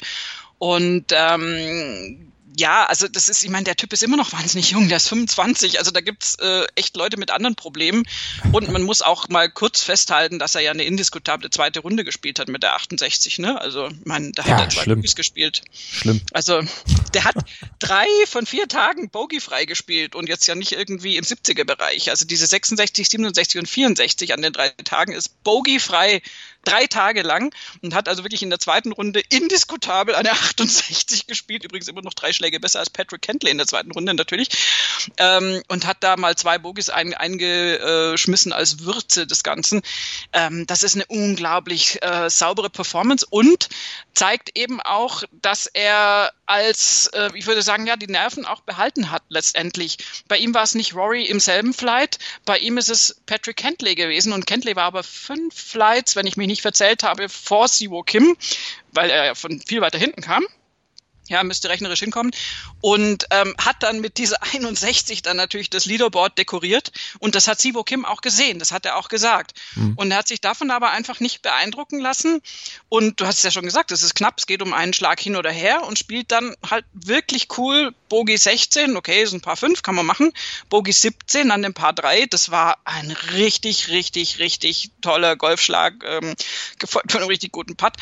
Und 0.57 1.05
ähm, 1.11 2.31
ja, 2.57 2.85
also 2.85 3.07
das 3.07 3.29
ist, 3.29 3.43
ich 3.43 3.49
meine, 3.49 3.65
der 3.65 3.75
Typ 3.75 3.93
ist 3.93 4.03
immer 4.03 4.17
noch 4.17 4.31
wahnsinnig 4.33 4.71
jung, 4.71 4.87
der 4.87 4.97
ist 4.97 5.09
25, 5.09 5.79
also 5.79 5.91
da 5.91 6.01
gibt's 6.01 6.35
äh, 6.35 6.65
echt 6.75 6.95
Leute 6.95 7.17
mit 7.17 7.31
anderen 7.31 7.55
Problemen. 7.55 8.03
Und 8.51 8.69
man 8.69 8.83
muss 8.83 9.01
auch 9.01 9.27
mal 9.29 9.49
kurz 9.49 9.83
festhalten, 9.83 10.39
dass 10.39 10.55
er 10.55 10.61
ja 10.61 10.71
eine 10.71 10.83
indiskutable 10.83 11.49
zweite 11.49 11.79
Runde 11.79 12.03
gespielt 12.03 12.39
hat 12.39 12.47
mit 12.47 12.63
der 12.63 12.75
68, 12.75 13.39
ne? 13.39 13.59
Also, 13.59 13.87
ich 13.87 14.05
meine, 14.05 14.31
da 14.31 14.43
ja, 14.43 14.49
hat 14.49 14.61
er 14.61 14.69
zwei 14.69 14.83
schlimm. 14.83 15.01
Gespielt. 15.01 15.61
Schlimm. 15.71 16.21
Also, 16.33 16.61
der 17.13 17.23
hat 17.23 17.35
drei 17.79 18.07
von 18.27 18.45
vier 18.45 18.67
Tagen 18.67 19.09
Bogey 19.09 19.39
frei 19.39 19.65
gespielt 19.65 20.15
und 20.15 20.27
jetzt 20.27 20.47
ja 20.47 20.55
nicht 20.55 20.73
irgendwie 20.73 21.17
im 21.17 21.23
70er-Bereich. 21.23 22.09
Also 22.09 22.25
diese 22.25 22.47
66, 22.47 23.07
67 23.09 23.59
und 23.59 23.69
64 23.69 24.33
an 24.33 24.41
den 24.41 24.51
drei 24.51 24.69
Tagen 24.69 25.13
ist 25.13 25.43
Bogey 25.43 25.79
frei 25.79 26.21
drei 26.65 26.87
Tage 26.87 27.21
lang 27.21 27.53
und 27.81 27.93
hat 27.93 28.09
also 28.09 28.23
wirklich 28.23 28.43
in 28.43 28.49
der 28.49 28.59
zweiten 28.59 28.91
Runde 28.91 29.21
indiskutabel 29.29 30.15
eine 30.15 30.31
68 30.31 31.27
gespielt. 31.27 31.63
Übrigens 31.63 31.87
immer 31.87 32.01
noch 32.01 32.13
drei 32.13 32.33
Schläge 32.45 32.59
besser 32.59 32.79
als 32.79 32.91
Patrick 32.91 33.23
Kentley 33.23 33.49
in 33.49 33.57
der 33.57 33.65
zweiten 33.65 33.91
Runde 33.91 34.13
natürlich. 34.13 34.49
Ähm, 35.17 35.63
und 35.67 35.87
hat 35.87 35.97
da 36.01 36.15
mal 36.15 36.35
zwei 36.35 36.59
Bogies 36.59 36.89
ein, 36.89 37.15
eingeschmissen 37.15 38.53
als 38.53 38.81
Würze 38.81 39.25
des 39.25 39.43
Ganzen. 39.43 39.81
Ähm, 40.31 40.67
das 40.67 40.83
ist 40.83 40.95
eine 40.95 41.05
unglaublich 41.07 42.03
äh, 42.03 42.29
saubere 42.29 42.69
Performance 42.69 43.25
und 43.27 43.69
zeigt 44.13 44.55
eben 44.55 44.79
auch, 44.79 45.23
dass 45.31 45.65
er 45.65 46.31
als, 46.45 47.07
äh, 47.13 47.31
ich 47.33 47.47
würde 47.47 47.63
sagen, 47.63 47.87
ja, 47.87 47.95
die 47.95 48.07
Nerven 48.07 48.45
auch 48.45 48.61
behalten 48.61 49.09
hat 49.09 49.23
letztendlich. 49.29 49.97
Bei 50.27 50.37
ihm 50.37 50.53
war 50.53 50.63
es 50.63 50.75
nicht 50.75 50.93
Rory 50.93 51.23
im 51.23 51.39
selben 51.39 51.73
Flight, 51.73 52.19
bei 52.45 52.59
ihm 52.59 52.77
ist 52.77 52.89
es 52.89 53.21
Patrick 53.25 53.57
Kentley 53.57 53.95
gewesen 53.95 54.33
und 54.33 54.45
Kentley 54.45 54.75
war 54.75 54.83
aber 54.83 55.01
fünf 55.01 55.55
Flights, 55.55 56.15
wenn 56.15 56.27
ich 56.27 56.37
mich 56.37 56.47
nicht 56.47 56.61
verzählt 56.61 57.01
habe, 57.01 57.27
vor 57.27 57.67
Siwo 57.67 58.03
Kim, 58.03 58.37
weil 58.91 59.09
er 59.09 59.35
von 59.35 59.59
viel 59.61 59.81
weiter 59.81 59.97
hinten 59.97 60.21
kam 60.21 60.45
ja, 61.27 61.43
müsste 61.43 61.69
rechnerisch 61.69 61.99
hinkommen, 61.99 62.31
und 62.81 63.25
ähm, 63.31 63.55
hat 63.57 63.83
dann 63.83 63.99
mit 64.01 64.17
dieser 64.17 64.41
61 64.43 65.21
dann 65.21 65.37
natürlich 65.37 65.69
das 65.69 65.85
Leaderboard 65.85 66.37
dekoriert. 66.37 66.91
Und 67.19 67.35
das 67.35 67.47
hat 67.47 67.59
Sivo 67.59 67.83
Kim 67.83 68.05
auch 68.05 68.21
gesehen, 68.21 68.59
das 68.59 68.71
hat 68.71 68.85
er 68.85 68.97
auch 68.97 69.07
gesagt. 69.07 69.53
Mhm. 69.75 69.93
Und 69.95 70.11
er 70.11 70.17
hat 70.17 70.27
sich 70.27 70.41
davon 70.41 70.71
aber 70.71 70.91
einfach 70.91 71.19
nicht 71.19 71.41
beeindrucken 71.41 71.99
lassen. 71.99 72.41
Und 72.89 73.19
du 73.19 73.25
hast 73.25 73.37
es 73.37 73.43
ja 73.43 73.51
schon 73.51 73.65
gesagt, 73.65 73.91
es 73.91 74.03
ist 74.03 74.15
knapp, 74.15 74.35
es 74.37 74.45
geht 74.45 74.61
um 74.61 74.73
einen 74.73 74.93
Schlag 74.93 75.19
hin 75.19 75.35
oder 75.35 75.51
her 75.51 75.83
und 75.83 75.97
spielt 75.97 76.31
dann 76.31 76.55
halt 76.69 76.85
wirklich 76.93 77.47
cool. 77.57 77.93
Bogie 78.09 78.37
16, 78.37 78.95
okay, 78.95 79.25
sind 79.25 79.39
ein 79.39 79.41
paar 79.41 79.57
5, 79.57 79.81
kann 79.81 79.95
man 79.95 80.05
machen, 80.05 80.31
Bogie 80.69 80.91
17 80.91 81.51
an 81.51 81.63
dem 81.63 81.73
Paar 81.73 81.93
3, 81.93 82.27
das 82.27 82.51
war 82.51 82.77
ein 82.85 83.11
richtig, 83.33 83.89
richtig, 83.89 84.39
richtig 84.39 84.91
toller 85.01 85.35
Golfschlag, 85.35 85.95
ähm, 86.05 86.35
gefolgt 86.79 87.11
von 87.11 87.21
einem 87.21 87.29
richtig 87.29 87.51
guten 87.51 87.75
Putt. 87.75 87.93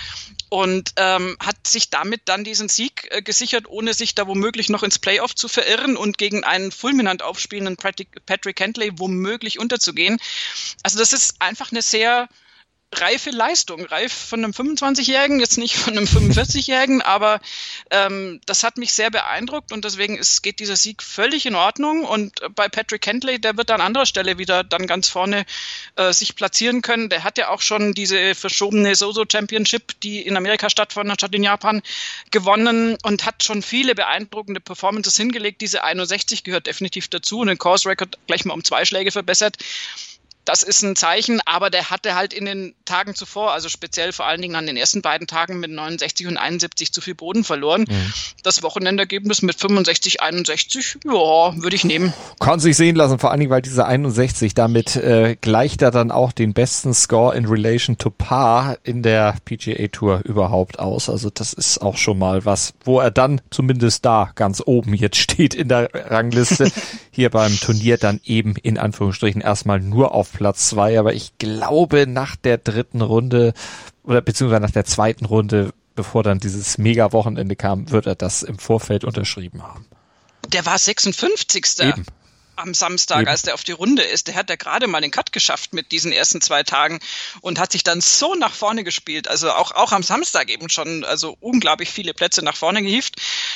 Und 0.49 0.91
ähm, 0.97 1.35
hat 1.39 1.65
sich 1.65 1.89
damit 1.89 2.21
dann 2.25 2.43
diesen 2.43 2.69
Sieg 2.69 3.09
äh, 3.13 3.21
gesichert, 3.21 3.67
ohne 3.67 3.93
sich 3.93 4.15
da 4.15 4.27
womöglich 4.27 4.69
noch 4.69 4.83
ins 4.83 4.99
Playoff 4.99 5.35
zu 5.35 5.47
verirren 5.47 5.95
und 5.95 6.17
gegen 6.17 6.43
einen 6.43 6.71
fulminant 6.71 7.21
aufspielenden 7.21 7.77
Patrick, 7.77 8.55
Kentley 8.55 8.91
womöglich 8.97 9.59
unterzugehen. 9.59 10.17
Also 10.83 10.99
das 10.99 11.13
ist 11.13 11.41
einfach 11.41 11.71
eine 11.71 11.81
sehr 11.81 12.27
reife 13.01 13.31
Leistung, 13.31 13.85
reif 13.85 14.13
von 14.13 14.43
einem 14.43 14.53
25-Jährigen, 14.53 15.39
jetzt 15.39 15.57
nicht 15.57 15.75
von 15.75 15.97
einem 15.97 16.05
45-Jährigen, 16.05 17.01
aber 17.01 17.39
ähm, 17.89 18.39
das 18.45 18.63
hat 18.63 18.77
mich 18.77 18.93
sehr 18.93 19.11
beeindruckt 19.11 19.71
und 19.71 19.85
deswegen 19.85 20.17
ist, 20.17 20.43
geht 20.43 20.59
dieser 20.59 20.75
Sieg 20.75 21.01
völlig 21.03 21.45
in 21.45 21.55
Ordnung. 21.55 22.03
Und 22.03 22.33
bei 22.55 22.69
Patrick 22.69 23.01
Kentley, 23.01 23.39
der 23.39 23.57
wird 23.57 23.71
an 23.71 23.81
anderer 23.81 24.05
Stelle 24.05 24.37
wieder 24.37 24.63
dann 24.63 24.87
ganz 24.87 25.09
vorne 25.09 25.45
äh, 25.95 26.13
sich 26.13 26.35
platzieren 26.35 26.81
können. 26.81 27.09
Der 27.09 27.23
hat 27.23 27.37
ja 27.37 27.49
auch 27.49 27.61
schon 27.61 27.93
diese 27.93 28.35
verschobene 28.35 28.95
Soso 28.95 29.25
Championship, 29.29 29.99
die 30.01 30.21
in 30.21 30.37
Amerika 30.37 30.69
stattfand, 30.69 31.11
statt 31.13 31.33
in 31.35 31.43
Japan, 31.43 31.81
gewonnen 32.31 32.97
und 33.03 33.25
hat 33.25 33.43
schon 33.43 33.61
viele 33.61 33.95
beeindruckende 33.95 34.59
Performances 34.59 35.17
hingelegt. 35.17 35.61
Diese 35.61 35.83
61 35.83 36.43
gehört 36.43 36.67
definitiv 36.67 37.07
dazu 37.07 37.39
und 37.39 37.47
den 37.47 37.57
Course 37.57 37.87
Record 37.87 38.17
gleich 38.27 38.45
mal 38.45 38.53
um 38.53 38.63
zwei 38.63 38.85
Schläge 38.85 39.11
verbessert 39.11 39.57
das 40.45 40.63
ist 40.63 40.83
ein 40.83 40.95
Zeichen, 40.95 41.39
aber 41.45 41.69
der 41.69 41.89
hatte 41.89 42.15
halt 42.15 42.33
in 42.33 42.45
den 42.45 42.75
Tagen 42.85 43.15
zuvor, 43.15 43.53
also 43.53 43.69
speziell 43.69 44.11
vor 44.11 44.25
allen 44.25 44.41
Dingen 44.41 44.55
an 44.55 44.65
den 44.65 44.75
ersten 44.75 45.01
beiden 45.01 45.27
Tagen 45.27 45.59
mit 45.59 45.71
69 45.71 46.27
und 46.27 46.37
71 46.37 46.91
zu 46.91 47.01
viel 47.01 47.15
Boden 47.15 47.43
verloren. 47.43 47.85
Mhm. 47.89 48.13
Das 48.43 48.61
Wochenendergebnis 48.61 49.41
mit 49.41 49.59
65, 49.59 50.21
61, 50.21 50.97
ja, 51.05 51.11
würde 51.11 51.75
ich 51.75 51.85
nehmen. 51.85 52.13
Kann 52.39 52.59
sich 52.59 52.75
sehen 52.75 52.95
lassen, 52.95 53.19
vor 53.19 53.31
allen 53.31 53.39
Dingen, 53.39 53.51
weil 53.51 53.61
diese 53.61 53.85
61 53.85 54.53
damit 54.53 54.95
äh, 54.97 55.37
gleicht 55.39 55.81
er 55.81 55.91
dann 55.91 56.11
auch 56.11 56.33
den 56.33 56.53
besten 56.53 56.93
Score 56.93 57.35
in 57.35 57.45
relation 57.45 57.97
to 57.97 58.09
par 58.09 58.77
in 58.83 59.01
der 59.01 59.35
PGA 59.45 59.87
Tour 59.87 60.21
überhaupt 60.25 60.79
aus. 60.79 61.09
Also 61.09 61.29
das 61.29 61.53
ist 61.53 61.81
auch 61.81 61.97
schon 61.97 62.19
mal 62.19 62.43
was, 62.43 62.73
wo 62.83 62.99
er 62.99 63.11
dann 63.11 63.41
zumindest 63.49 64.03
da 64.05 64.31
ganz 64.35 64.61
oben 64.65 64.93
jetzt 64.93 65.17
steht 65.23 65.53
in 65.53 65.69
der 65.69 65.89
Rangliste. 65.93 66.71
Hier 67.11 67.29
beim 67.29 67.55
Turnier 67.59 67.97
dann 67.97 68.19
eben 68.25 68.55
in 68.55 68.77
Anführungsstrichen 68.77 69.41
erstmal 69.41 69.79
nur 69.79 70.13
auf 70.13 70.32
Platz 70.33 70.69
zwei, 70.69 70.99
aber 70.99 71.13
ich 71.13 71.37
glaube 71.37 72.07
nach 72.07 72.35
der 72.35 72.57
dritten 72.57 73.01
Runde 73.01 73.53
oder 74.03 74.21
beziehungsweise 74.21 74.61
nach 74.61 74.71
der 74.71 74.85
zweiten 74.85 75.25
Runde, 75.25 75.73
bevor 75.95 76.23
dann 76.23 76.39
dieses 76.39 76.77
Mega-Wochenende 76.77 77.55
kam, 77.55 77.91
wird 77.91 78.05
er 78.05 78.15
das 78.15 78.43
im 78.43 78.57
Vorfeld 78.57 79.03
unterschrieben 79.03 79.63
haben. 79.63 79.85
Der 80.47 80.65
war 80.65 80.77
56. 80.77 81.79
Eben 81.79 82.05
am 82.55 82.73
Samstag, 82.73 83.21
Eben. 83.21 83.27
als 83.29 83.41
der 83.41 83.53
auf 83.53 83.63
die 83.63 83.71
Runde 83.71 84.03
ist. 84.03 84.27
Der 84.27 84.35
hat 84.35 84.49
ja 84.49 84.55
gerade 84.55 84.87
mal 84.87 85.01
den 85.01 85.11
Cut 85.11 85.33
geschafft 85.33 85.73
mit 85.73 85.91
diesen 85.91 86.11
ersten 86.11 86.41
zwei 86.41 86.63
Tagen 86.63 86.99
und 87.41 87.59
hat 87.59 87.71
sich 87.71 87.83
dann 87.83 88.01
so 88.01 88.35
nach 88.35 88.53
vorne 88.53 88.83
gespielt. 88.83 89.27
Also 89.27 89.51
auch, 89.51 89.71
auch 89.71 89.91
am 89.91 90.03
Samstag 90.03 90.49
eben 90.49 90.69
schon, 90.69 91.03
also 91.03 91.35
unglaublich 91.39 91.89
viele 91.89 92.13
Plätze 92.13 92.43
nach 92.43 92.55
vorne 92.55 92.81
gehieft. 92.81 93.15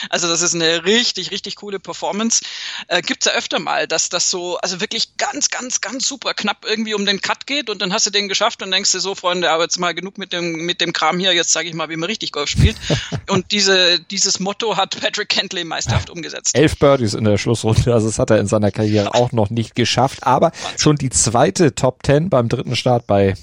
Also 0.09 0.27
das 0.27 0.41
ist 0.41 0.55
eine 0.55 0.85
richtig, 0.85 1.31
richtig 1.31 1.55
coole 1.57 1.79
Performance. 1.79 2.43
Äh, 2.87 3.01
gibt's 3.01 3.25
ja 3.25 3.33
öfter 3.33 3.59
mal, 3.59 3.87
dass 3.87 4.09
das 4.09 4.29
so, 4.29 4.57
also 4.57 4.81
wirklich 4.81 5.17
ganz, 5.17 5.49
ganz, 5.49 5.81
ganz 5.81 6.07
super 6.07 6.33
knapp 6.33 6.65
irgendwie 6.67 6.93
um 6.93 7.05
den 7.05 7.21
Cut 7.21 7.47
geht 7.47 7.69
und 7.69 7.81
dann 7.81 7.93
hast 7.93 8.05
du 8.05 8.09
den 8.09 8.27
geschafft 8.27 8.61
und 8.63 8.71
denkst 8.71 8.91
du 8.91 8.99
so, 8.99 9.15
Freunde, 9.15 9.51
aber 9.51 9.63
jetzt 9.63 9.79
mal 9.79 9.93
genug 9.93 10.17
mit 10.17 10.33
dem, 10.33 10.65
mit 10.65 10.81
dem 10.81 10.93
Kram 10.93 11.19
hier, 11.19 11.33
jetzt 11.33 11.53
sage 11.53 11.69
ich 11.69 11.73
mal, 11.73 11.89
wie 11.89 11.97
man 11.97 12.07
richtig 12.07 12.31
Golf 12.31 12.49
spielt. 12.49 12.77
und 13.29 13.51
diese, 13.51 13.99
dieses 13.99 14.39
Motto 14.39 14.75
hat 14.75 14.99
Patrick 14.99 15.29
Kentley 15.29 15.63
meisterhaft 15.63 16.09
umgesetzt. 16.09 16.55
Elf 16.55 16.77
Birdies 16.77 17.13
in 17.13 17.23
der 17.23 17.37
Schlussrunde, 17.37 17.93
also 17.93 18.07
das 18.07 18.19
hat 18.19 18.31
er 18.31 18.39
in 18.39 18.47
seiner 18.47 18.71
Karriere 18.71 18.86
Karriere 18.87 19.15
auch 19.15 19.31
noch 19.31 19.49
nicht 19.49 19.75
geschafft, 19.75 20.25
aber 20.25 20.51
schon 20.77 20.95
die 20.95 21.09
zweite 21.09 21.75
Top 21.75 22.03
Ten 22.03 22.29
beim 22.29 22.47
dritten 22.47 22.75
Start 22.75 23.05
bei 23.05 23.35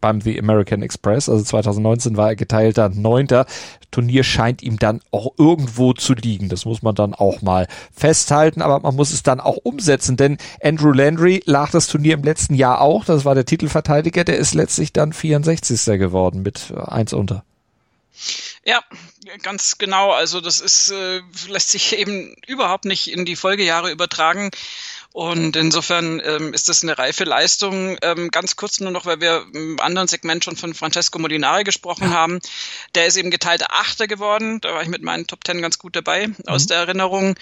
beim 0.00 0.20
The 0.20 0.38
American 0.38 0.82
Express. 0.82 1.30
Also 1.30 1.42
2019 1.42 2.18
war 2.18 2.28
er 2.28 2.36
geteilter 2.36 2.90
Neunter. 2.90 3.46
Turnier 3.90 4.24
scheint 4.24 4.62
ihm 4.62 4.78
dann 4.78 5.00
auch 5.10 5.32
irgendwo 5.38 5.94
zu 5.94 6.12
liegen. 6.12 6.50
Das 6.50 6.66
muss 6.66 6.82
man 6.82 6.94
dann 6.94 7.14
auch 7.14 7.40
mal 7.40 7.66
festhalten, 7.92 8.60
aber 8.60 8.80
man 8.80 8.94
muss 8.94 9.10
es 9.10 9.22
dann 9.22 9.40
auch 9.40 9.56
umsetzen, 9.62 10.18
denn 10.18 10.36
Andrew 10.62 10.92
Landry 10.92 11.42
lag 11.46 11.70
das 11.70 11.86
Turnier 11.86 12.14
im 12.14 12.22
letzten 12.22 12.54
Jahr 12.54 12.82
auch. 12.82 13.06
Das 13.06 13.24
war 13.24 13.34
der 13.34 13.46
Titelverteidiger. 13.46 14.24
Der 14.24 14.36
ist 14.36 14.54
letztlich 14.54 14.92
dann 14.92 15.14
64. 15.14 15.98
geworden 15.98 16.42
mit 16.42 16.74
eins 16.76 17.14
unter. 17.14 17.42
Ja, 18.64 18.82
ganz 19.42 19.78
genau. 19.78 20.12
Also 20.12 20.40
das 20.40 20.60
ist 20.60 20.90
äh, 20.90 21.22
lässt 21.48 21.70
sich 21.70 21.96
eben 21.96 22.34
überhaupt 22.46 22.84
nicht 22.84 23.10
in 23.10 23.24
die 23.24 23.36
Folgejahre 23.36 23.90
übertragen. 23.90 24.50
Und 25.12 25.56
insofern 25.56 26.22
ähm, 26.24 26.54
ist 26.54 26.68
das 26.68 26.84
eine 26.84 26.96
reife 26.96 27.24
Leistung. 27.24 27.98
Ähm, 28.02 28.30
ganz 28.30 28.54
kurz 28.54 28.78
nur 28.78 28.92
noch, 28.92 29.06
weil 29.06 29.20
wir 29.20 29.44
im 29.52 29.80
anderen 29.80 30.06
Segment 30.06 30.44
schon 30.44 30.56
von 30.56 30.72
Francesco 30.72 31.18
Molinari 31.18 31.64
gesprochen 31.64 32.10
ja. 32.10 32.16
haben. 32.16 32.38
Der 32.94 33.06
ist 33.06 33.16
eben 33.16 33.30
geteilter 33.30 33.72
Achter 33.72 34.06
geworden. 34.06 34.60
Da 34.60 34.74
war 34.74 34.82
ich 34.82 34.88
mit 34.88 35.02
meinen 35.02 35.26
Top 35.26 35.42
Ten 35.42 35.62
ganz 35.62 35.78
gut 35.78 35.96
dabei 35.96 36.28
mhm. 36.28 36.36
aus 36.46 36.66
der 36.66 36.78
Erinnerung. 36.78 37.34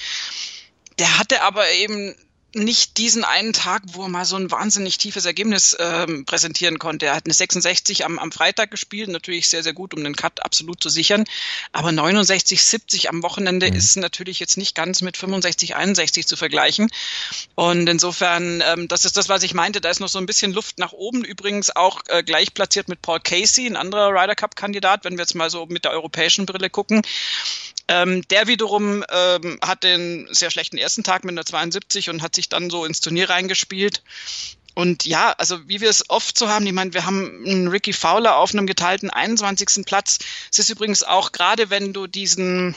Der 0.98 1.18
hatte 1.18 1.42
aber 1.42 1.70
eben 1.72 2.14
nicht 2.54 2.96
diesen 2.96 3.24
einen 3.24 3.52
Tag, 3.52 3.82
wo 3.88 4.04
er 4.04 4.08
mal 4.08 4.24
so 4.24 4.36
ein 4.36 4.50
wahnsinnig 4.50 4.96
tiefes 4.96 5.26
Ergebnis 5.26 5.76
ähm, 5.78 6.24
präsentieren 6.24 6.78
konnte. 6.78 7.06
Er 7.06 7.14
hat 7.14 7.26
eine 7.26 7.34
66 7.34 8.06
am, 8.06 8.18
am 8.18 8.32
Freitag 8.32 8.70
gespielt, 8.70 9.10
natürlich 9.10 9.48
sehr, 9.48 9.62
sehr 9.62 9.74
gut, 9.74 9.92
um 9.92 10.02
den 10.02 10.16
Cut 10.16 10.42
absolut 10.42 10.82
zu 10.82 10.88
sichern. 10.88 11.24
Aber 11.72 11.92
69, 11.92 12.62
70 12.62 13.10
am 13.10 13.22
Wochenende 13.22 13.70
mhm. 13.70 13.76
ist 13.76 13.96
natürlich 13.96 14.40
jetzt 14.40 14.56
nicht 14.56 14.74
ganz 14.74 15.02
mit 15.02 15.18
65, 15.18 15.76
61 15.76 16.26
zu 16.26 16.36
vergleichen. 16.36 16.88
Und 17.54 17.86
insofern, 17.86 18.62
ähm, 18.66 18.88
das 18.88 19.04
ist 19.04 19.18
das, 19.18 19.28
was 19.28 19.42
ich 19.42 19.52
meinte. 19.52 19.82
Da 19.82 19.90
ist 19.90 20.00
noch 20.00 20.08
so 20.08 20.18
ein 20.18 20.26
bisschen 20.26 20.52
Luft 20.52 20.78
nach 20.78 20.92
oben. 20.92 21.24
Übrigens 21.24 21.76
auch 21.76 22.00
äh, 22.08 22.22
gleich 22.22 22.54
platziert 22.54 22.88
mit 22.88 23.02
Paul 23.02 23.20
Casey, 23.20 23.66
ein 23.66 23.76
anderer 23.76 24.08
Ryder 24.08 24.34
Cup-Kandidat, 24.34 25.04
wenn 25.04 25.18
wir 25.18 25.22
jetzt 25.22 25.34
mal 25.34 25.50
so 25.50 25.66
mit 25.66 25.84
der 25.84 25.92
europäischen 25.92 26.46
Brille 26.46 26.70
gucken. 26.70 27.02
Ähm, 27.90 28.22
der 28.28 28.46
wiederum 28.46 29.02
ähm, 29.10 29.58
hat 29.62 29.82
den 29.82 30.28
sehr 30.30 30.50
schlechten 30.50 30.76
ersten 30.76 31.04
Tag 31.04 31.24
mit 31.24 31.32
einer 31.32 31.46
72 31.46 32.10
und 32.10 32.20
hat 32.20 32.34
sich 32.38 32.48
dann 32.48 32.70
so 32.70 32.84
ins 32.84 33.00
Turnier 33.00 33.28
reingespielt. 33.28 34.02
Und 34.74 35.06
ja, 35.06 35.32
also 35.32 35.68
wie 35.68 35.80
wir 35.80 35.90
es 35.90 36.08
oft 36.08 36.38
so 36.38 36.48
haben, 36.48 36.64
ich 36.64 36.72
meine, 36.72 36.94
wir 36.94 37.04
haben 37.04 37.44
einen 37.44 37.66
Ricky 37.66 37.92
Fowler 37.92 38.36
auf 38.36 38.52
einem 38.54 38.66
geteilten 38.66 39.10
21. 39.10 39.84
Platz. 39.84 40.18
Es 40.52 40.60
ist 40.60 40.70
übrigens 40.70 41.02
auch 41.02 41.32
gerade, 41.32 41.68
wenn 41.68 41.92
du 41.92 42.06
diesen 42.06 42.76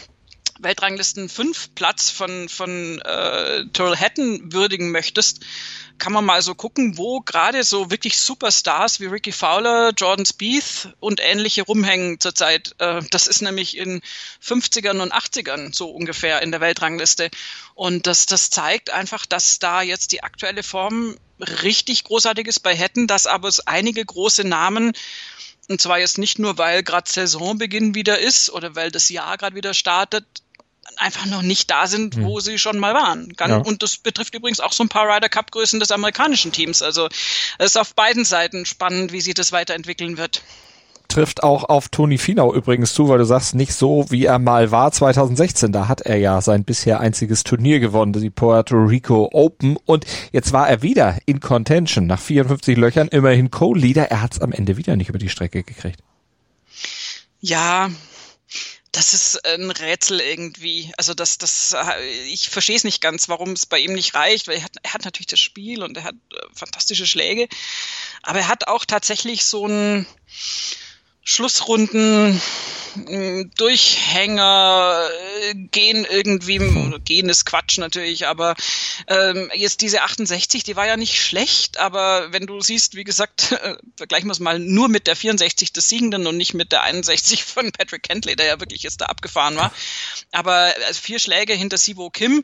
Weltranglisten 0.59 1.29
5 1.29 1.75
Platz 1.75 2.09
von, 2.09 2.49
von 2.49 2.99
äh, 3.01 3.65
Terrell 3.73 3.97
Hatton 3.97 4.53
würdigen 4.53 4.91
möchtest, 4.91 5.41
kann 5.97 6.13
man 6.13 6.25
mal 6.25 6.41
so 6.41 6.55
gucken, 6.55 6.97
wo 6.97 7.19
gerade 7.19 7.63
so 7.63 7.91
wirklich 7.91 8.19
Superstars 8.19 8.99
wie 8.99 9.05
Ricky 9.05 9.31
Fowler, 9.31 9.91
Jordan 9.95 10.25
Spieth 10.25 10.89
und 10.99 11.19
ähnliche 11.21 11.61
rumhängen 11.61 12.19
zurzeit. 12.19 12.73
Äh, 12.79 13.01
das 13.11 13.27
ist 13.27 13.41
nämlich 13.41 13.77
in 13.77 14.01
50ern 14.43 14.99
und 14.99 15.13
80ern 15.13 15.75
so 15.75 15.91
ungefähr 15.91 16.41
in 16.41 16.51
der 16.51 16.59
Weltrangliste. 16.59 17.29
Und 17.75 18.07
das, 18.07 18.25
das 18.25 18.49
zeigt 18.49 18.89
einfach, 18.89 19.27
dass 19.27 19.59
da 19.59 19.83
jetzt 19.83 20.11
die 20.11 20.23
aktuelle 20.23 20.63
Form 20.63 21.17
richtig 21.39 22.03
großartig 22.03 22.47
ist 22.47 22.61
bei 22.61 22.75
Hätten, 22.75 23.05
dass 23.05 23.27
aber 23.27 23.51
einige 23.65 24.03
große 24.03 24.43
Namen 24.43 24.93
und 25.71 25.81
zwar 25.81 25.99
jetzt 25.99 26.17
nicht 26.17 26.37
nur, 26.37 26.57
weil 26.57 26.83
gerade 26.83 27.09
Saisonbeginn 27.09 27.95
wieder 27.95 28.19
ist 28.19 28.49
oder 28.49 28.75
weil 28.75 28.91
das 28.91 29.09
Jahr 29.09 29.37
gerade 29.37 29.55
wieder 29.55 29.73
startet, 29.73 30.25
einfach 30.97 31.25
noch 31.25 31.41
nicht 31.41 31.71
da 31.71 31.87
sind, 31.87 32.21
wo 32.21 32.35
hm. 32.35 32.41
sie 32.41 32.59
schon 32.59 32.77
mal 32.77 32.93
waren. 32.93 33.33
Ja. 33.39 33.57
Und 33.57 33.81
das 33.81 33.97
betrifft 33.97 34.35
übrigens 34.35 34.59
auch 34.59 34.73
so 34.73 34.83
ein 34.83 34.89
paar 34.89 35.07
Ryder 35.07 35.29
Cup 35.29 35.51
Größen 35.51 35.79
des 35.79 35.91
amerikanischen 35.91 36.51
Teams. 36.51 36.81
Also 36.81 37.07
es 37.57 37.67
ist 37.67 37.77
auf 37.77 37.95
beiden 37.95 38.25
Seiten 38.25 38.65
spannend, 38.65 39.11
wie 39.11 39.21
sich 39.21 39.33
das 39.33 39.51
weiterentwickeln 39.51 40.17
wird 40.17 40.41
trifft 41.11 41.43
auch 41.43 41.65
auf 41.65 41.89
Toni 41.89 42.17
Finau 42.17 42.53
übrigens 42.53 42.93
zu, 42.93 43.09
weil 43.09 43.17
du 43.17 43.25
sagst, 43.25 43.53
nicht 43.53 43.73
so, 43.73 44.05
wie 44.09 44.25
er 44.25 44.39
mal 44.39 44.71
war 44.71 44.91
2016. 44.91 45.71
Da 45.71 45.87
hat 45.87 46.01
er 46.01 46.17
ja 46.17 46.41
sein 46.41 46.63
bisher 46.63 46.99
einziges 46.99 47.43
Turnier 47.43 47.79
gewonnen, 47.79 48.13
die 48.13 48.29
Puerto 48.29 48.77
Rico 48.77 49.29
Open. 49.31 49.77
Und 49.85 50.05
jetzt 50.31 50.53
war 50.53 50.69
er 50.69 50.81
wieder 50.81 51.17
in 51.25 51.39
Contention. 51.39 52.07
Nach 52.07 52.19
54 52.19 52.77
Löchern 52.77 53.07
immerhin 53.09 53.51
Co-Leader. 53.51 54.09
Er 54.09 54.21
hat 54.21 54.33
es 54.33 54.41
am 54.41 54.51
Ende 54.51 54.77
wieder 54.77 54.95
nicht 54.95 55.09
über 55.09 55.19
die 55.19 55.29
Strecke 55.29 55.63
gekriegt. 55.63 55.99
Ja, 57.41 57.89
das 58.91 59.13
ist 59.13 59.45
ein 59.45 59.71
Rätsel 59.71 60.19
irgendwie. 60.19 60.91
Also 60.97 61.13
das, 61.13 61.37
das, 61.37 61.75
ich 62.27 62.49
verstehe 62.49 62.75
es 62.75 62.83
nicht 62.83 63.01
ganz, 63.01 63.29
warum 63.29 63.51
es 63.51 63.65
bei 63.65 63.79
ihm 63.79 63.93
nicht 63.93 64.15
reicht, 64.15 64.47
weil 64.47 64.57
er 64.57 64.63
hat, 64.63 64.73
er 64.83 64.93
hat 64.93 65.05
natürlich 65.05 65.27
das 65.27 65.39
Spiel 65.39 65.83
und 65.83 65.97
er 65.97 66.03
hat 66.03 66.15
äh, 66.15 66.37
fantastische 66.53 67.07
Schläge, 67.07 67.47
aber 68.21 68.39
er 68.39 68.47
hat 68.49 68.67
auch 68.67 68.83
tatsächlich 68.83 69.45
so 69.45 69.65
ein 69.65 70.05
Schlussrunden 71.23 72.41
hm, 72.93 73.51
Durchhänger 73.55 75.09
äh, 75.43 75.55
gehen 75.55 76.05
irgendwie, 76.09 76.59
gehen 77.05 77.29
ist 77.29 77.45
Quatsch 77.45 77.77
natürlich, 77.77 78.27
aber 78.27 78.55
ähm, 79.07 79.49
jetzt 79.53 79.81
diese 79.81 80.01
68, 80.01 80.63
die 80.63 80.75
war 80.75 80.87
ja 80.87 80.97
nicht 80.97 81.21
schlecht, 81.21 81.77
aber 81.77 82.33
wenn 82.33 82.47
du 82.47 82.59
siehst, 82.59 82.95
wie 82.95 83.03
gesagt, 83.03 83.53
äh, 83.53 83.75
vergleichen 83.97 84.27
wir 84.27 84.33
es 84.33 84.39
mal 84.39 84.59
nur 84.59 84.89
mit 84.89 85.07
der 85.07 85.15
64 85.15 85.71
des 85.71 85.87
Siegenden 85.87 86.27
und 86.27 86.37
nicht 86.37 86.53
mit 86.53 86.71
der 86.71 86.83
61 86.83 87.43
von 87.43 87.71
Patrick 87.71 88.03
Kentley, 88.03 88.35
der 88.35 88.47
ja 88.47 88.59
wirklich 88.59 88.83
jetzt 88.83 89.01
da 89.01 89.05
abgefahren 89.05 89.55
war, 89.55 89.71
aber 90.31 90.73
also 90.87 91.01
vier 91.01 91.19
Schläge 91.19 91.53
hinter 91.53 91.77
Sivo 91.77 92.09
Kim, 92.09 92.43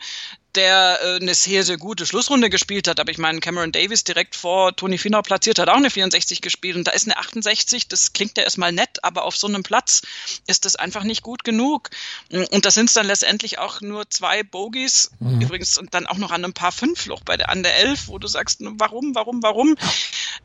der 0.58 1.00
äh, 1.02 1.16
eine 1.22 1.36
sehr, 1.36 1.64
sehr 1.64 1.78
gute 1.78 2.06
Schlussrunde 2.06 2.50
gespielt 2.50 2.88
hat. 2.88 3.00
Aber 3.00 3.12
ich 3.12 3.18
meine, 3.18 3.40
Cameron 3.40 3.72
Davis 3.72 4.04
direkt 4.04 4.36
vor 4.36 4.76
Tony 4.76 4.98
Finau 4.98 5.22
platziert 5.22 5.60
hat 5.60 5.70
auch 5.70 5.76
eine 5.76 5.90
64 5.90 6.42
gespielt 6.42 6.76
und 6.76 6.88
da 6.88 6.92
ist 6.92 7.06
eine 7.06 7.18
68. 7.18 7.88
Das 7.88 8.14
klingt 8.14 8.38
ja 8.38 8.44
erstmal 8.44 8.72
nett, 8.72 9.04
aber 9.04 9.24
auf 9.24 9.38
so 9.38 9.48
einem 9.48 9.64
Platz 9.64 10.02
ist 10.48 10.66
das 10.66 10.76
einfach 10.76 11.04
nicht 11.04 11.22
gut 11.22 11.44
genug. 11.44 11.90
Und 12.32 12.66
da 12.66 12.72
sind 12.72 12.88
es 12.88 12.94
dann 12.94 13.06
letztendlich 13.06 13.60
auch 13.60 13.82
nur 13.82 14.10
zwei 14.10 14.44
Bogies, 14.44 15.12
mhm. 15.20 15.42
übrigens 15.42 15.78
und 15.78 15.94
dann 15.94 16.08
auch 16.08 16.18
noch 16.18 16.32
an 16.32 16.44
einem 16.44 16.54
paar 16.54 16.72
Fünfloch 16.72 17.22
bei 17.22 17.38
der 17.38 17.50
an 17.50 17.64
der 17.64 17.78
Elf, 17.78 18.08
wo 18.08 18.18
du 18.18 18.28
sagst, 18.28 18.60
warum, 18.62 19.14
warum, 19.16 19.44
warum? 19.44 19.76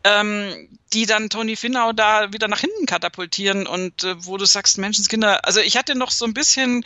Ähm, 0.04 0.68
die 0.92 1.06
dann 1.06 1.30
Tony 1.30 1.56
Finau 1.56 1.92
da 1.92 2.32
wieder 2.32 2.48
nach 2.48 2.60
hinten 2.60 2.86
katapultieren 2.86 3.66
und 3.66 4.04
äh, 4.04 4.14
wo 4.26 4.36
du 4.36 4.44
sagst, 4.44 4.76
Menschenskinder, 4.78 5.46
also 5.46 5.60
ich 5.60 5.76
hatte 5.76 5.94
noch 5.94 6.10
so 6.10 6.26
ein 6.26 6.34
bisschen 6.34 6.84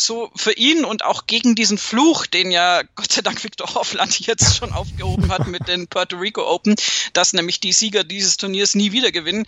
so 0.00 0.30
für 0.34 0.52
ihn 0.52 0.84
und 0.84 1.04
auch 1.04 1.26
gegen 1.26 1.54
diesen 1.54 1.78
Fluch, 1.78 2.26
den 2.26 2.50
ja 2.50 2.82
Gott 2.94 3.12
sei 3.12 3.22
Dank 3.22 3.42
Victor 3.42 3.74
Hoffland 3.74 4.18
jetzt 4.26 4.56
schon 4.56 4.72
aufgehoben 4.72 5.30
hat 5.30 5.46
mit 5.46 5.68
den 5.68 5.86
Puerto 5.88 6.16
Rico 6.16 6.48
Open, 6.48 6.76
dass 7.12 7.32
nämlich 7.32 7.60
die 7.60 7.72
Sieger 7.72 8.04
dieses 8.04 8.36
Turniers 8.36 8.74
nie 8.74 8.92
wieder 8.92 9.12
gewinnen, 9.12 9.46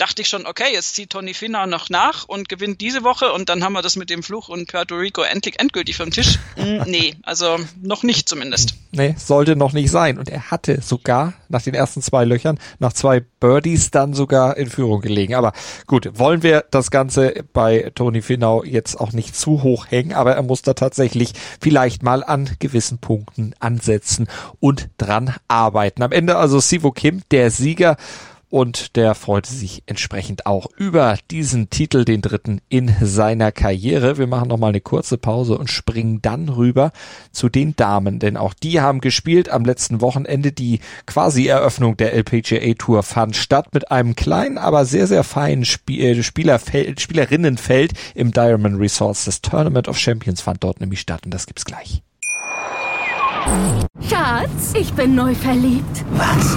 dachte 0.00 0.22
ich 0.22 0.28
schon, 0.28 0.46
okay, 0.46 0.72
jetzt 0.72 0.94
zieht 0.94 1.10
Tony 1.10 1.34
Finau 1.34 1.66
noch 1.66 1.90
nach 1.90 2.24
und 2.26 2.48
gewinnt 2.48 2.80
diese 2.80 3.04
Woche 3.04 3.32
und 3.32 3.48
dann 3.48 3.62
haben 3.62 3.74
wir 3.74 3.82
das 3.82 3.96
mit 3.96 4.08
dem 4.08 4.22
Fluch 4.22 4.48
und 4.48 4.66
Puerto 4.68 4.94
Rico 4.94 5.22
endlich 5.22 5.60
endgültig 5.60 5.96
vom 5.96 6.10
Tisch. 6.10 6.38
Hm, 6.56 6.84
nee, 6.86 7.16
also 7.22 7.58
noch 7.82 8.02
nicht 8.02 8.28
zumindest. 8.28 8.74
Nee, 8.92 9.14
sollte 9.18 9.56
noch 9.56 9.72
nicht 9.72 9.90
sein. 9.90 10.18
Und 10.18 10.28
er 10.28 10.50
hatte 10.50 10.80
sogar 10.80 11.34
nach 11.48 11.62
den 11.62 11.74
ersten 11.74 12.00
zwei 12.02 12.24
Löchern, 12.24 12.58
nach 12.78 12.92
zwei 12.92 13.20
Birdies 13.20 13.90
dann 13.90 14.14
sogar 14.14 14.56
in 14.56 14.70
Führung 14.70 15.00
gelegen. 15.00 15.34
Aber 15.34 15.52
gut, 15.86 16.18
wollen 16.18 16.42
wir 16.42 16.64
das 16.70 16.90
Ganze 16.90 17.44
bei 17.52 17.92
Tony 17.94 18.22
Finau 18.22 18.64
jetzt 18.64 18.98
auch 18.98 19.12
nicht 19.12 19.36
zu 19.36 19.62
hoch 19.62 19.86
hängen, 19.90 20.14
aber 20.14 20.34
er 20.34 20.42
muss 20.42 20.62
da 20.62 20.74
tatsächlich 20.74 21.32
vielleicht 21.60 22.02
mal 22.02 22.24
an 22.24 22.50
gewissen 22.58 22.98
Punkten 22.98 23.54
ansetzen 23.60 24.28
und 24.60 24.88
dran 24.96 25.34
arbeiten. 25.46 26.02
Am 26.02 26.12
Ende 26.12 26.36
also 26.36 26.58
Sivo 26.58 26.90
Kim, 26.90 27.22
der 27.30 27.50
Sieger 27.50 27.96
und 28.50 28.96
der 28.96 29.14
freute 29.14 29.52
sich 29.52 29.84
entsprechend 29.86 30.44
auch 30.44 30.66
über 30.76 31.16
diesen 31.30 31.70
Titel, 31.70 32.04
den 32.04 32.20
dritten 32.20 32.60
in 32.68 32.94
seiner 33.00 33.52
Karriere. 33.52 34.18
Wir 34.18 34.26
machen 34.26 34.48
nochmal 34.48 34.70
eine 34.70 34.80
kurze 34.80 35.16
Pause 35.16 35.56
und 35.56 35.70
springen 35.70 36.20
dann 36.20 36.48
rüber 36.48 36.92
zu 37.32 37.48
den 37.48 37.76
Damen, 37.76 38.18
denn 38.18 38.36
auch 38.36 38.52
die 38.52 38.80
haben 38.80 39.00
gespielt 39.00 39.48
am 39.48 39.64
letzten 39.64 40.00
Wochenende. 40.00 40.52
Die 40.52 40.80
quasi 41.06 41.46
Eröffnung 41.46 41.96
der 41.96 42.12
LPGA 42.12 42.74
Tour 42.74 43.02
fand 43.02 43.36
statt 43.36 43.72
mit 43.72 43.90
einem 43.90 44.16
kleinen, 44.16 44.58
aber 44.58 44.84
sehr, 44.84 45.06
sehr 45.06 45.24
feinen 45.24 45.64
Spiel 45.64 46.18
äh, 46.18 46.22
Spielerfeld, 46.22 47.00
Spielerinnenfeld 47.00 47.92
im 48.14 48.32
Diamond 48.32 48.80
Resorts. 48.80 49.24
Das 49.26 49.40
Tournament 49.40 49.86
of 49.88 49.96
Champions 49.96 50.40
fand 50.40 50.64
dort 50.64 50.80
nämlich 50.80 51.00
statt 51.00 51.22
und 51.24 51.32
das 51.32 51.46
gibt's 51.46 51.64
gleich. 51.64 52.02
Schatz, 54.08 54.74
ich 54.74 54.92
bin 54.92 55.14
neu 55.14 55.34
verliebt. 55.34 56.04
Was? 56.12 56.56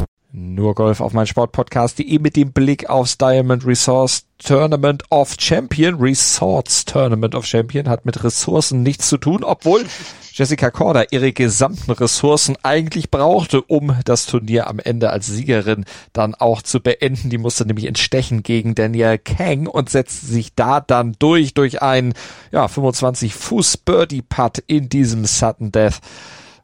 Nur 0.33 0.75
Golf 0.75 1.01
auf 1.01 1.11
mein 1.11 1.27
Sportpodcast.de 1.27 2.19
mit 2.19 2.37
dem 2.37 2.53
Blick 2.53 2.89
aufs 2.89 3.17
Diamond 3.17 3.65
Resource 3.65 4.23
Tournament 4.37 5.03
of 5.09 5.35
Champion. 5.37 5.95
Resorts 5.95 6.85
Tournament 6.85 7.35
of 7.35 7.45
Champion 7.45 7.89
hat 7.89 8.05
mit 8.05 8.23
Ressourcen 8.23 8.81
nichts 8.81 9.09
zu 9.09 9.17
tun, 9.17 9.43
obwohl 9.43 9.85
Jessica 10.31 10.71
Korda 10.71 11.03
ihre 11.11 11.33
gesamten 11.33 11.91
Ressourcen 11.91 12.55
eigentlich 12.63 13.11
brauchte, 13.11 13.61
um 13.61 13.93
das 14.05 14.25
Turnier 14.25 14.67
am 14.67 14.79
Ende 14.79 15.09
als 15.09 15.27
Siegerin 15.27 15.83
dann 16.13 16.33
auch 16.33 16.61
zu 16.61 16.79
beenden. 16.79 17.29
Die 17.29 17.37
musste 17.37 17.65
nämlich 17.65 17.87
entstechen 17.87 18.41
gegen 18.41 18.73
Danielle 18.73 19.19
Kang 19.19 19.67
und 19.67 19.89
setzte 19.89 20.27
sich 20.27 20.55
da 20.55 20.79
dann 20.79 21.13
durch, 21.19 21.53
durch 21.53 21.81
einen, 21.81 22.13
ja, 22.53 22.69
25 22.69 23.35
Fuß 23.35 23.75
Birdie 23.77 24.21
Putt 24.21 24.63
in 24.65 24.87
diesem 24.87 25.25
Sudden 25.25 25.73
Death 25.73 25.99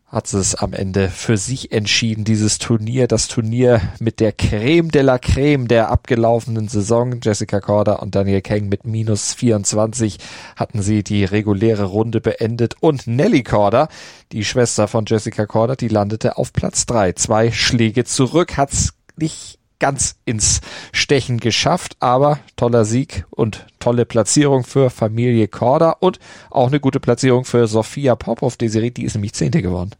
hat 0.08 0.34
es 0.34 0.56
am 0.56 0.72
Ende 0.72 1.10
für 1.10 1.38
sich 1.38 1.74
entschieden, 1.74 2.24
dieses 2.24 2.60
Turnier, 2.60 3.08
das 3.08 3.28
Turnier 3.28 3.82
mit 4.00 4.22
der 4.22 4.32
Creme 4.32 4.90
de 4.90 5.02
la 5.02 5.18
Creme 5.18 5.68
der 5.68 5.92
abgelaufenen 5.92 6.70
Saison. 6.70 7.20
Jessica 7.22 7.60
Korda 7.60 7.94
und 7.96 8.16
Daniel 8.16 8.42
Kang 8.42 8.70
mit 8.70 8.86
minus 8.86 9.34
24 9.34 10.18
hatten 10.56 10.82
sie 10.82 11.04
die 11.04 11.26
reguläre 11.26 11.84
Runde 11.84 12.22
beendet 12.22 12.76
und 12.80 13.06
Nelly 13.06 13.44
Korda, 13.44 13.90
die 14.32 14.46
Schwester 14.46 14.88
von 14.88 15.04
Jessica 15.06 15.46
Korda, 15.46 15.76
die 15.76 15.90
landete 15.90 16.38
auf 16.38 16.54
Platz 16.54 16.86
drei. 16.86 17.12
Zwei 17.12 17.52
Schläge 17.52 18.06
zurück, 18.06 18.56
hat's 18.56 18.94
nicht 19.18 19.60
ganz 19.80 20.16
ins 20.26 20.62
Stechen 20.92 21.40
geschafft, 21.40 21.98
aber 22.00 22.40
toller 22.56 22.86
Sieg 22.86 23.26
und 23.30 23.66
tolle 23.80 24.06
Platzierung 24.06 24.64
für 24.64 24.90
Familie 24.90 25.48
Korda 25.48 25.92
und 26.00 26.20
auch 26.50 26.68
eine 26.68 26.80
gute 26.80 27.00
Platzierung 27.00 27.46
für 27.46 27.68
Sophia 27.68 28.16
Popov 28.16 28.58
Desiree, 28.58 28.92
die 28.92 29.06
ist 29.06 29.16
nämlich 29.16 29.34
Zehnte 29.34 29.62
geworden. 29.62 29.92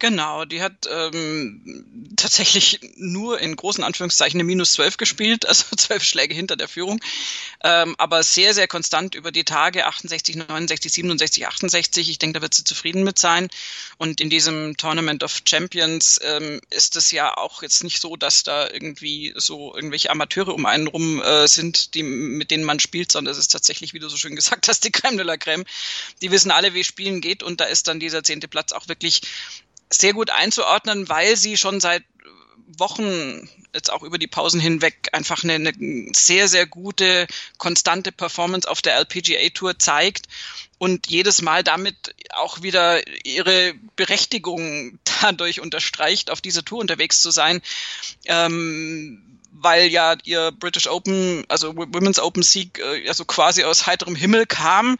Genau, 0.00 0.46
die 0.46 0.62
hat 0.62 0.88
ähm, 0.90 2.14
tatsächlich 2.16 2.80
nur 2.96 3.38
in 3.38 3.54
großen 3.54 3.84
Anführungszeichen 3.84 4.40
eine 4.40 4.46
Minus 4.46 4.72
12 4.72 4.96
gespielt, 4.96 5.46
also 5.48 5.76
zwölf 5.76 6.02
Schläge 6.02 6.34
hinter 6.34 6.56
der 6.56 6.68
Führung, 6.68 7.00
ähm, 7.62 7.94
aber 7.98 8.22
sehr, 8.22 8.54
sehr 8.54 8.66
konstant 8.66 9.14
über 9.14 9.30
die 9.30 9.44
Tage, 9.44 9.86
68, 9.86 10.36
69, 10.36 10.90
67, 10.90 11.46
68. 11.46 12.08
Ich 12.08 12.18
denke, 12.18 12.38
da 12.38 12.42
wird 12.42 12.54
sie 12.54 12.64
zufrieden 12.64 13.04
mit 13.04 13.18
sein. 13.18 13.48
Und 13.98 14.22
in 14.22 14.30
diesem 14.30 14.78
Tournament 14.78 15.22
of 15.22 15.42
Champions 15.46 16.18
ähm, 16.24 16.62
ist 16.70 16.96
es 16.96 17.10
ja 17.10 17.36
auch 17.36 17.62
jetzt 17.62 17.84
nicht 17.84 18.00
so, 18.00 18.16
dass 18.16 18.42
da 18.42 18.70
irgendwie 18.70 19.34
so 19.36 19.74
irgendwelche 19.74 20.08
Amateure 20.08 20.54
um 20.54 20.64
einen 20.64 20.86
rum 20.86 21.20
äh, 21.20 21.46
sind, 21.46 21.92
die, 21.92 22.02
mit 22.02 22.50
denen 22.50 22.64
man 22.64 22.80
spielt, 22.80 23.12
sondern 23.12 23.32
es 23.32 23.38
ist 23.38 23.48
tatsächlich, 23.48 23.92
wie 23.92 23.98
du 23.98 24.08
so 24.08 24.16
schön 24.16 24.34
gesagt 24.34 24.66
hast, 24.68 24.82
die 24.84 24.92
Crème 24.92 25.18
de 25.18 25.26
la 25.26 25.34
Crème. 25.34 25.66
Die 26.22 26.30
wissen 26.30 26.50
alle, 26.50 26.72
wie 26.72 26.84
Spielen 26.84 27.20
geht 27.20 27.42
und 27.42 27.60
da 27.60 27.66
ist 27.66 27.86
dann 27.86 28.00
dieser 28.00 28.24
zehnte 28.24 28.48
Platz 28.48 28.72
auch 28.72 28.88
wirklich 28.88 29.20
sehr 29.90 30.12
gut 30.12 30.30
einzuordnen, 30.30 31.08
weil 31.08 31.36
sie 31.36 31.56
schon 31.56 31.80
seit 31.80 32.04
Wochen 32.78 33.48
jetzt 33.74 33.90
auch 33.90 34.02
über 34.02 34.18
die 34.18 34.26
Pausen 34.26 34.60
hinweg 34.60 35.08
einfach 35.12 35.44
eine, 35.44 35.54
eine 35.54 35.72
sehr, 36.14 36.48
sehr 36.48 36.66
gute, 36.66 37.26
konstante 37.58 38.12
Performance 38.12 38.68
auf 38.68 38.82
der 38.82 38.96
LPGA 38.96 39.48
Tour 39.50 39.78
zeigt 39.78 40.26
und 40.78 41.08
jedes 41.08 41.42
Mal 41.42 41.62
damit 41.62 42.14
auch 42.30 42.62
wieder 42.62 43.00
ihre 43.24 43.74
Berechtigung 43.96 44.98
dadurch 45.22 45.60
unterstreicht, 45.60 46.30
auf 46.30 46.40
dieser 46.40 46.64
Tour 46.64 46.80
unterwegs 46.80 47.20
zu 47.22 47.30
sein. 47.30 47.60
Ähm, 48.26 49.22
weil 49.52 49.88
ja 49.88 50.16
ihr 50.24 50.52
British 50.52 50.86
Open, 50.86 51.44
also 51.48 51.76
Women's 51.76 52.18
Open 52.18 52.42
Sieg, 52.42 52.78
äh, 52.78 53.04
ja 53.04 53.14
so 53.14 53.24
quasi 53.24 53.64
aus 53.64 53.86
heiterem 53.86 54.14
Himmel 54.14 54.46
kam 54.46 54.96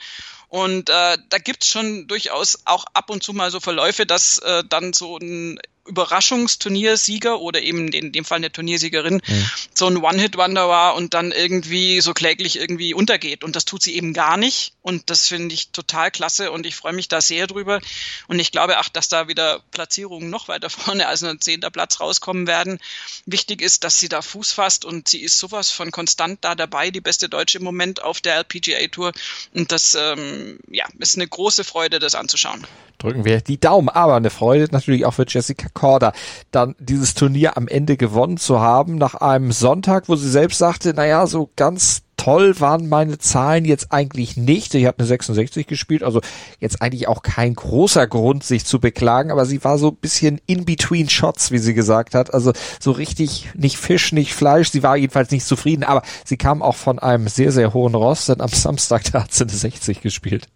und 0.51 0.91
äh, 0.91 1.17
da 1.29 1.39
gibt's 1.39 1.69
schon 1.69 2.09
durchaus 2.09 2.63
auch 2.65 2.85
ab 2.93 3.09
und 3.09 3.23
zu 3.23 3.33
mal 3.33 3.53
so 3.53 3.61
Verläufe, 3.61 4.05
dass 4.05 4.39
äh, 4.39 4.65
dann 4.69 4.93
so 4.93 5.17
ein 5.17 5.61
Überraschungsturniersieger 5.91 7.41
oder 7.41 7.61
eben 7.61 7.89
in 7.89 8.13
dem 8.13 8.25
Fall 8.25 8.37
eine 8.37 8.53
Turniersiegerin 8.53 9.21
mhm. 9.27 9.51
so 9.75 9.87
ein 9.87 9.99
One-Hit-Wonder 9.99 10.69
war 10.69 10.95
und 10.95 11.15
dann 11.15 11.33
irgendwie 11.33 12.01
so 12.01 12.15
kläglich 12.15 12.59
irgendwie 12.59 12.95
untergeht. 12.95 13.45
Und 13.45 13.57
das 13.57 13.65
tut 13.65 13.83
sie 13.83 13.95
eben 13.97 14.13
gar 14.13 14.37
nicht. 14.37 14.73
Und 14.83 15.11
das 15.11 15.27
finde 15.29 15.55
ich 15.55 15.71
total 15.71 16.11
klasse 16.11 16.53
und 16.53 16.65
ich 16.65 16.77
freue 16.77 16.93
mich 16.93 17.09
da 17.09 17.21
sehr 17.21 17.47
drüber. 17.47 17.81
Und 18.29 18.39
ich 18.39 18.53
glaube 18.53 18.79
auch, 18.81 18.89
dass 18.89 19.09
da 19.09 19.29
wieder 19.29 19.61
Platzierungen 19.73 20.31
noch 20.31 20.49
weiter 20.49 20.71
vorne 20.71 21.09
als 21.09 21.23
ein 21.23 21.41
zehnter 21.41 21.71
Platz 21.71 22.01
rauskommen 22.01 22.47
werden. 22.47 22.79
Wichtig 23.27 23.61
ist, 23.61 23.85
dass 23.85 23.99
sie 23.99 24.09
da 24.09 24.23
Fuß 24.23 24.53
fasst 24.53 24.85
und 24.85 25.09
sie 25.09 25.21
ist 25.21 25.39
sowas 25.39 25.71
von 25.71 25.91
konstant 25.91 26.39
da 26.43 26.55
dabei, 26.55 26.91
die 26.91 27.01
beste 27.01 27.29
Deutsche 27.29 27.59
im 27.59 27.65
Moment 27.65 28.03
auf 28.03 28.21
der 28.21 28.37
LPGA 28.37 28.87
Tour. 28.89 29.13
Und 29.55 29.73
das 29.73 29.95
ähm, 29.95 30.59
ja, 30.71 30.87
ist 30.99 31.17
eine 31.17 31.27
große 31.27 31.65
Freude, 31.65 31.99
das 31.99 32.15
anzuschauen 32.15 32.67
drücken 33.01 33.25
wir 33.25 33.41
die 33.41 33.59
Daumen. 33.59 33.89
Aber 33.89 34.15
eine 34.15 34.31
Freude 34.31 34.69
natürlich 34.71 35.05
auch 35.05 35.15
für 35.15 35.25
Jessica 35.27 35.69
Korda, 35.81 36.13
dann 36.51 36.75
dieses 36.79 37.15
Turnier 37.15 37.57
am 37.57 37.67
Ende 37.67 37.97
gewonnen 37.97 38.37
zu 38.37 38.61
haben, 38.61 38.97
nach 38.97 39.15
einem 39.15 39.51
Sonntag, 39.51 40.11
wo 40.11 40.15
sie 40.15 40.29
selbst 40.29 40.59
sagte, 40.59 40.93
naja, 40.93 41.27
so 41.27 41.49
ganz 41.57 42.03
toll 42.19 42.61
waren 42.61 42.91
meine 42.91 43.17
Zahlen 43.17 43.65
jetzt 43.65 43.93
eigentlich 43.93 44.37
nicht. 44.37 44.73
Sie 44.73 44.87
hat 44.87 44.99
eine 44.99 45.07
66 45.07 45.67
gespielt, 45.67 46.03
also 46.03 46.21
jetzt 46.59 46.83
eigentlich 46.83 47.09
auch 47.09 47.23
kein 47.23 47.55
großer 47.55 48.07
Grund, 48.07 48.45
sich 48.45 48.67
zu 48.67 48.79
beklagen, 48.79 49.31
aber 49.31 49.47
sie 49.47 49.65
war 49.65 49.79
so 49.79 49.89
ein 49.89 49.97
bisschen 49.97 50.39
in 50.45 50.67
between 50.67 51.09
Shots, 51.09 51.51
wie 51.51 51.57
sie 51.57 51.73
gesagt 51.73 52.15
hat. 52.15 52.35
Also 52.35 52.53
so 52.79 52.91
richtig 52.91 53.49
nicht 53.55 53.79
Fisch, 53.79 54.13
nicht 54.13 54.35
Fleisch. 54.35 54.71
Sie 54.71 54.83
war 54.83 54.99
jedenfalls 54.99 55.31
nicht 55.31 55.47
zufrieden, 55.47 55.83
aber 55.83 56.03
sie 56.27 56.37
kam 56.37 56.61
auch 56.61 56.77
von 56.77 56.99
einem 56.99 57.27
sehr, 57.27 57.53
sehr 57.53 57.73
hohen 57.73 57.95
Ross, 57.95 58.27
denn 58.27 58.43
am 58.43 58.51
Samstag 58.51 59.05
da 59.13 59.23
hat 59.23 59.33
sie 59.33 59.45
eine 59.45 59.53
60 59.53 60.03
gespielt. 60.03 60.47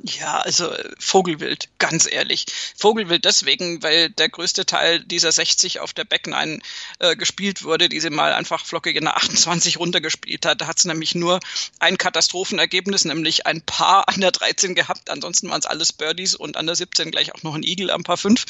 Ja, 0.00 0.38
also 0.38 0.72
Vogelwild, 1.00 1.70
ganz 1.78 2.08
ehrlich. 2.08 2.46
Vogelwild 2.76 3.24
deswegen, 3.24 3.82
weil 3.82 4.10
der 4.10 4.28
größte 4.28 4.64
Teil 4.64 5.00
dieser 5.00 5.32
60 5.32 5.80
auf 5.80 5.92
der 5.92 6.04
Backline 6.04 6.60
äh, 7.00 7.16
gespielt 7.16 7.64
wurde, 7.64 7.88
die 7.88 7.98
sie 7.98 8.10
mal 8.10 8.32
einfach 8.32 8.64
flockig 8.64 8.94
in 8.94 9.04
der 9.04 9.16
28 9.16 9.80
runtergespielt 9.80 10.46
hat. 10.46 10.60
Da 10.60 10.68
hat 10.68 10.78
sie 10.78 10.86
nämlich 10.86 11.16
nur 11.16 11.40
ein 11.80 11.98
Katastrophenergebnis, 11.98 13.06
nämlich 13.06 13.46
ein 13.46 13.60
Paar 13.62 14.08
an 14.08 14.20
der 14.20 14.30
13 14.30 14.76
gehabt. 14.76 15.10
Ansonsten 15.10 15.50
waren 15.50 15.58
es 15.58 15.66
alles 15.66 15.92
Birdies 15.92 16.36
und 16.36 16.56
an 16.56 16.66
der 16.66 16.76
17 16.76 17.10
gleich 17.10 17.34
auch 17.34 17.42
noch 17.42 17.56
ein 17.56 17.64
Eagle 17.64 17.90
am 17.90 18.04
Paar 18.04 18.18
5. 18.18 18.44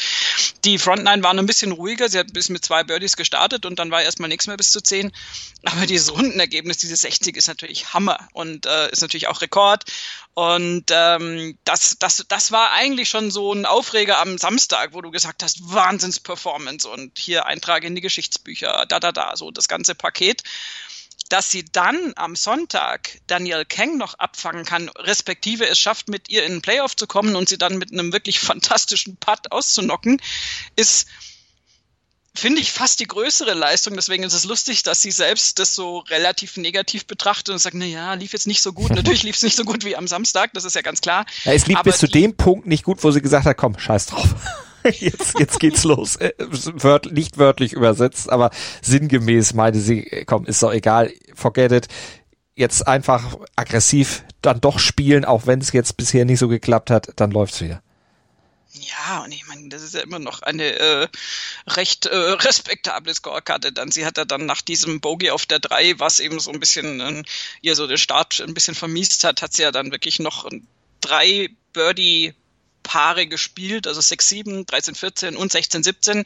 Die 0.67 0.77
Frontline 0.77 1.23
war 1.23 1.33
noch 1.33 1.43
ein 1.43 1.47
bisschen 1.47 1.73
ruhiger. 1.73 2.11
Sie 2.11 2.19
hat 2.19 2.35
bis 2.35 2.51
mit 2.51 2.63
zwei 2.63 2.85
Birdies 2.85 3.17
gestartet 3.17 3.65
und 3.65 3.79
dann 3.79 3.91
war 3.91 4.03
erstmal 4.03 4.29
nichts 4.29 4.49
mehr 4.49 4.59
bis 4.59 4.71
zu 4.71 4.83
10. 4.83 5.13
Aber 5.65 5.87
dieses 5.87 6.13
Rundenergebnis, 6.13 6.77
diese 6.77 6.97
60 6.97 7.37
ist 7.39 7.49
natürlich 7.49 7.95
Hammer 7.95 8.29
und 8.35 8.67
äh, 8.67 8.91
ist 8.91 9.01
natürlich 9.01 9.29
auch 9.29 9.41
Rekord. 9.41 9.85
Und 10.35 10.85
ähm, 10.91 11.38
das, 11.65 11.99
das, 11.99 12.25
das 12.29 12.53
war 12.53 12.73
eigentlich 12.73 13.09
schon 13.09 13.31
so 13.31 13.53
ein 13.53 13.67
Aufreger 13.67 14.19
am 14.19 14.39
Samstag, 14.39 14.93
wo 14.93 15.01
du 15.01 15.11
gesagt 15.11 15.43
hast, 15.43 15.73
Wahnsinns-Performance 15.73 16.89
und 16.89 17.19
hier 17.19 17.47
Eintrag 17.47 17.85
in 17.85 17.95
die 17.95 18.01
Geschichtsbücher, 18.01 18.87
da, 18.89 19.01
da, 19.01 19.13
da, 19.13 19.37
so 19.37 19.51
das 19.51 19.69
ganze 19.69 19.95
Paket. 19.95 20.43
Dass 21.29 21.51
sie 21.51 21.65
dann 21.65 22.15
am 22.17 22.37
Sonntag 22.37 23.19
Danielle 23.27 23.67
Kang 23.67 23.99
noch 23.99 24.15
abfangen 24.15 24.65
kann, 24.65 24.89
respektive 24.91 25.69
es 25.69 25.79
schafft, 25.79 26.09
mit 26.09 26.31
ihr 26.31 26.45
in 26.45 26.53
den 26.53 26.63
Playoff 26.63 26.97
zu 26.97 27.07
kommen 27.07 27.37
und 27.37 27.49
sie 27.49 27.59
dann 27.59 27.77
mit 27.77 27.93
einem 27.93 28.13
wirklich 28.13 28.41
fantastischen 28.41 29.17
Putt 29.19 29.53
auszunocken, 29.53 30.23
ist 30.77 31.07
finde 32.39 32.61
ich 32.61 32.73
fast 32.73 33.01
die 33.01 33.07
größere 33.07 33.55
Leistung. 33.55 33.95
Deswegen 33.95 34.23
ist 34.23 34.33
es 34.33 34.45
lustig, 34.45 34.83
dass 34.83 35.03
sie 35.03 35.11
selbst 35.11 35.59
das 35.59 35.75
so 35.75 35.99
relativ 35.99 36.57
negativ 36.57 37.07
betrachtet 37.07 37.53
und 37.53 37.59
sagt, 37.59 37.75
na 37.75 37.85
ja, 37.85 38.15
lief 38.15 38.33
jetzt 38.33 38.47
nicht 38.47 38.63
so 38.63 38.73
gut. 38.73 38.91
Natürlich 38.95 39.25
lief 39.25 39.37
es 39.37 39.43
nicht 39.43 39.57
so 39.57 39.65
gut 39.65 39.85
wie 39.85 39.97
am 39.97 40.07
Samstag, 40.07 40.53
das 40.55 40.65
ist 40.65 40.75
ja 40.75 40.83
ganz 40.83 41.01
klar. 41.01 41.27
Ja, 41.45 41.53
es 41.53 41.67
lief 41.67 41.83
bis 41.83 41.99
zu 41.99 42.07
dem 42.07 42.37
Punkt 42.37 42.67
nicht 42.67 42.85
gut, 42.85 43.03
wo 43.03 43.11
sie 43.11 43.21
gesagt 43.21 43.47
hat, 43.47 43.57
komm, 43.57 43.79
scheiß 43.79 44.07
drauf. 44.07 44.29
Jetzt, 45.01 45.39
jetzt 45.39 45.59
geht's 45.59 45.85
los. 45.85 46.17
Äh, 46.17 46.33
wört, 46.39 47.13
nicht 47.13 47.37
wörtlich 47.37 47.73
übersetzt, 47.73 48.31
aber 48.31 48.51
sinngemäß 48.81 49.53
meinte 49.53 49.81
sie, 49.81 50.25
komm, 50.25 50.47
ist 50.47 50.63
doch 50.63 50.73
egal, 50.73 51.13
forget 51.35 51.73
it. 51.73 51.89
Jetzt 52.55 52.87
einfach 52.87 53.37
aggressiv 53.57 54.25
dann 54.41 54.61
doch 54.61 54.79
spielen, 54.79 55.25
auch 55.25 55.47
wenn 55.47 55.61
es 55.61 55.73
jetzt 55.73 55.97
bisher 55.97 56.25
nicht 56.25 56.39
so 56.39 56.49
geklappt 56.49 56.91
hat, 56.91 57.11
dann 57.17 57.33
läuft's 57.33 57.61
wieder. 57.61 57.83
Ja, 58.81 59.23
und 59.25 59.33
ich 59.33 59.47
meine, 59.47 59.69
das 59.69 59.83
ist 59.83 59.95
ja 59.95 60.01
immer 60.01 60.19
noch 60.19 60.43
eine 60.43 60.65
äh, 60.65 61.09
recht 61.67 62.07
äh, 62.07 62.15
respektable 62.17 63.13
Scorekarte. 63.15 63.73
Dann 63.73 63.91
sie 63.91 64.07
hat 64.07 64.19
ja 64.19 64.25
dann 64.25 64.47
nach 64.47 64.63
diesem 64.63 65.01
Bogey 65.01 65.31
auf 65.31 65.47
der 65.47 65.59
3, 65.59 65.99
was 65.99 66.21
eben 66.21 66.41
so 66.41 66.51
ein 66.51 66.61
bisschen 66.61 67.01
äh, 67.01 67.23
ihr 67.61 67.75
so 67.75 67.87
den 67.87 67.99
Start 67.99 68.41
ein 68.41 68.55
bisschen 68.55 68.75
vermiest 68.75 69.25
hat, 69.25 69.43
hat 69.43 69.53
sie 69.53 69.63
ja 69.63 69.73
dann 69.73 69.93
wirklich 69.93 70.19
noch 70.19 70.49
drei 71.01 71.51
Birdie 71.73 72.35
Paare 72.83 73.27
gespielt, 73.27 73.87
also 73.87 74.01
6, 74.01 74.29
7, 74.29 74.67
13, 74.67 74.95
14 74.95 75.37
und 75.37 75.53
16, 75.53 75.83
17 75.83 76.25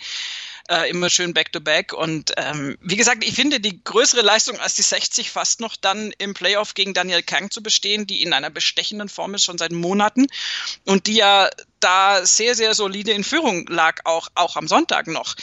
äh, 0.69 0.91
immer 0.91 1.11
schön 1.11 1.35
back-to-back. 1.35 1.93
-back. 1.93 1.97
Und 1.97 2.33
ähm, 2.37 2.77
wie 2.81 2.97
gesagt, 2.97 3.25
ich 3.25 3.35
finde 3.35 3.61
die 3.61 3.83
größere 3.83 4.23
Leistung 4.23 4.59
als 4.59 4.75
die 4.75 4.83
60 4.83 5.31
fast 5.31 5.61
noch 5.61 5.77
dann 5.77 6.13
im 6.19 6.35
Playoff 6.35 6.75
gegen 6.75 6.95
Daniel 6.95 7.23
Kang 7.23 7.51
zu 7.51 7.63
bestehen, 7.63 8.07
die 8.07 8.23
in 8.23 8.33
einer 8.33 8.51
bestechenden 8.51 9.09
Form 9.09 9.35
ist 9.35 9.45
schon 9.45 9.59
seit 9.59 9.73
Monaten 9.73 10.27
und 10.85 11.07
die 11.07 11.17
ja 11.17 11.51
da 11.81 12.25
sehr, 12.25 12.55
sehr 12.55 12.75
solide 12.75 13.13
in 13.13 13.25
Führung 13.25 13.67
lag, 13.67 14.01
auch, 14.05 14.29
auch 14.35 14.57
am 14.57 14.69
Sonntag 14.69 15.09
noch. 15.09 15.35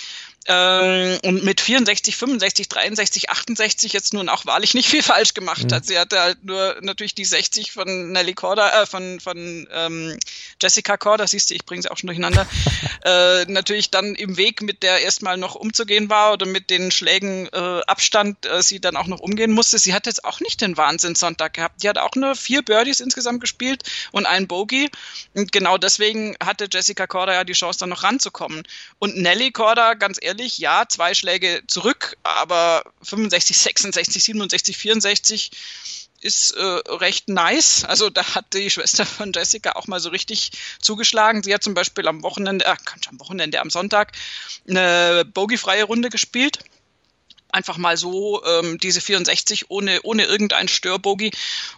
Ähm, 0.47 1.19
und 1.23 1.43
mit 1.43 1.62
64, 1.62 2.15
65, 2.15 2.69
63, 2.69 3.30
68 3.30 3.93
jetzt 3.93 4.13
nun 4.13 4.30
auch 4.30 4.45
wahrlich 4.45 4.73
nicht 4.73 4.89
viel 4.89 5.04
falsch 5.10 5.34
gemacht 5.34 5.65
mhm. 5.65 5.75
hat. 5.75 5.86
Sie 5.86 5.99
hatte 5.99 6.19
halt 6.19 6.43
nur 6.43 6.78
natürlich 6.82 7.13
die 7.13 7.25
60 7.25 7.71
von 7.71 8.12
Nelly 8.12 8.34
Corda, 8.34 8.82
äh, 8.82 8.86
von, 8.86 9.19
von 9.19 9.67
ähm, 9.71 10.17
Jessica 10.62 10.97
Corda, 10.97 11.28
siehst 11.28 11.49
du, 11.49 11.56
ich 11.56 11.65
bringe 11.65 11.82
sie 11.82 11.91
auch 11.91 11.97
schon 11.97 12.08
durcheinander, 12.08 12.47
äh, 13.06 13.45
natürlich 13.45 13.91
dann 13.91 14.15
im 14.15 14.38
Weg, 14.38 14.62
mit 14.62 14.82
der 14.82 15.02
erstmal 15.02 15.38
noch 15.38 15.56
umzugehen 15.56 16.10
war 16.10 16.34
oder 16.34 16.45
mit 16.45 16.69
den 16.69 16.91
Schlägen 16.91 17.47
äh, 17.47 17.82
Abstand 17.88 18.45
äh, 18.45 18.63
sie 18.63 18.80
dann 18.80 18.95
auch 18.95 19.08
noch 19.08 19.19
umgehen 19.19 19.52
musste. 19.52 19.78
Sie 19.78 19.93
hat 19.93 20.06
jetzt 20.06 20.23
auch 20.23 20.39
nicht 20.39 20.62
den 20.62 20.78
Wahnsinn-Sonntag 20.78 21.54
gehabt. 21.54 21.84
Die 21.84 21.89
hat 21.89 21.97
auch 21.97 22.15
nur 22.15 22.36
vier 22.36 22.62
Birdies 22.63 23.02
insgesamt 23.02 23.41
gespielt 23.41 23.84
und 24.12 24.25
ein 24.25 24.47
Bogey. 24.47 24.89
Und 25.36 25.52
genau 25.52 25.78
deswegen 25.78 26.36
hatte 26.43 26.67
Jessica 26.71 27.08
Corda 27.08 27.34
ja 27.34 27.43
die 27.43 27.54
Chance, 27.54 27.80
dann 27.80 27.89
noch 27.89 28.04
ranzukommen. 28.04 28.63
Und 28.99 29.17
Nelly 29.17 29.52
Corda, 29.52 29.93
ganz 29.93 30.17
ehrlich, 30.19 30.29
ehrlich, 30.30 30.60
ja, 30.60 30.86
zwei 30.88 31.13
Schläge 31.15 31.63
zurück, 31.68 32.15
aber 32.24 32.84
65, 33.02 33.58
66, 33.58 34.24
67, 34.24 34.78
64 34.78 35.52
ist 36.22 36.52
äh, 36.52 36.62
recht 36.62 37.30
nice. 37.30 37.86
Also 37.86 38.10
da 38.10 38.36
hat 38.36 38.54
die 38.54 38.70
Schwester 38.70 39.06
von 39.06 39.32
Jessica 39.34 39.72
auch 39.74 39.88
mal 39.88 40.00
so 40.00 40.10
richtig 40.10 40.52
zugeschlagen. 40.82 41.44
Sie 41.44 41.54
hat 41.54 41.63
zum 41.63 41.74
Beispiel 41.74 42.08
am 42.08 42.24
Wochenende, 42.24 42.65
äh, 42.65 42.76
am 43.10 43.20
Wochenende, 43.20 43.60
am 43.60 43.70
Sonntag 43.70 44.12
eine 44.68 45.26
bogiefreie 45.26 45.86
Runde 45.86 46.10
gespielt 46.10 46.60
einfach 47.51 47.77
mal 47.77 47.97
so 47.97 48.43
ähm, 48.45 48.77
diese 48.77 49.01
64 49.01 49.69
ohne, 49.69 50.01
ohne 50.03 50.25
irgendein 50.25 50.67
Störbogi 50.67 51.31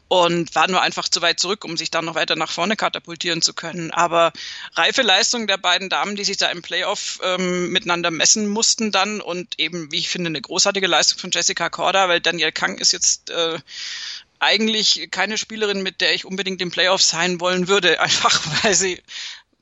und 0.08 0.54
war 0.56 0.68
nur 0.70 0.82
einfach 0.82 1.08
zu 1.08 1.22
weit 1.22 1.40
zurück, 1.40 1.64
um 1.64 1.78
sich 1.78 1.92
dann 1.92 2.06
noch 2.06 2.16
weiter 2.16 2.36
nach 2.36 2.52
vorne 2.52 2.76
katapultieren 2.76 3.42
zu 3.42 3.54
können. 3.54 3.92
Aber 3.92 4.34
reife 4.76 5.02
Leistung 5.02 5.48
der 5.48 5.58
beiden 5.58 5.90
Damen, 5.90 6.16
die 6.16 6.24
sich 6.24 6.38
da 6.38 6.48
im 6.48 6.62
Playoff 6.62 7.20
ähm, 7.24 7.72
miteinander 7.72 8.12
messen 8.12 8.48
mussten 8.48 8.92
dann 8.92 9.22
und 9.22 9.60
eben, 9.60 9.92
wie 9.92 10.00
ich 10.00 10.10
finde, 10.10 10.28
eine 10.28 10.42
großartige 10.42 10.88
Leistung 10.88 11.20
von 11.20 11.32
Jessica 11.32 11.70
Korda, 11.70 12.10
weil 12.10 12.20
Daniel 12.22 12.52
Kang 12.52 12.78
ist 12.78 12.92
jetzt 12.92 13.30
äh, 13.30 13.58
eigentlich 14.42 15.10
keine 15.12 15.38
Spielerin, 15.38 15.84
mit 15.84 16.02
der 16.02 16.14
ich 16.14 16.26
unbedingt 16.26 16.62
im 16.62 16.72
Playoff 16.72 17.04
sein 17.04 17.40
wollen 17.40 17.68
würde, 17.68 18.00
einfach 18.02 18.42
weil 18.64 18.74
sie 18.74 19.02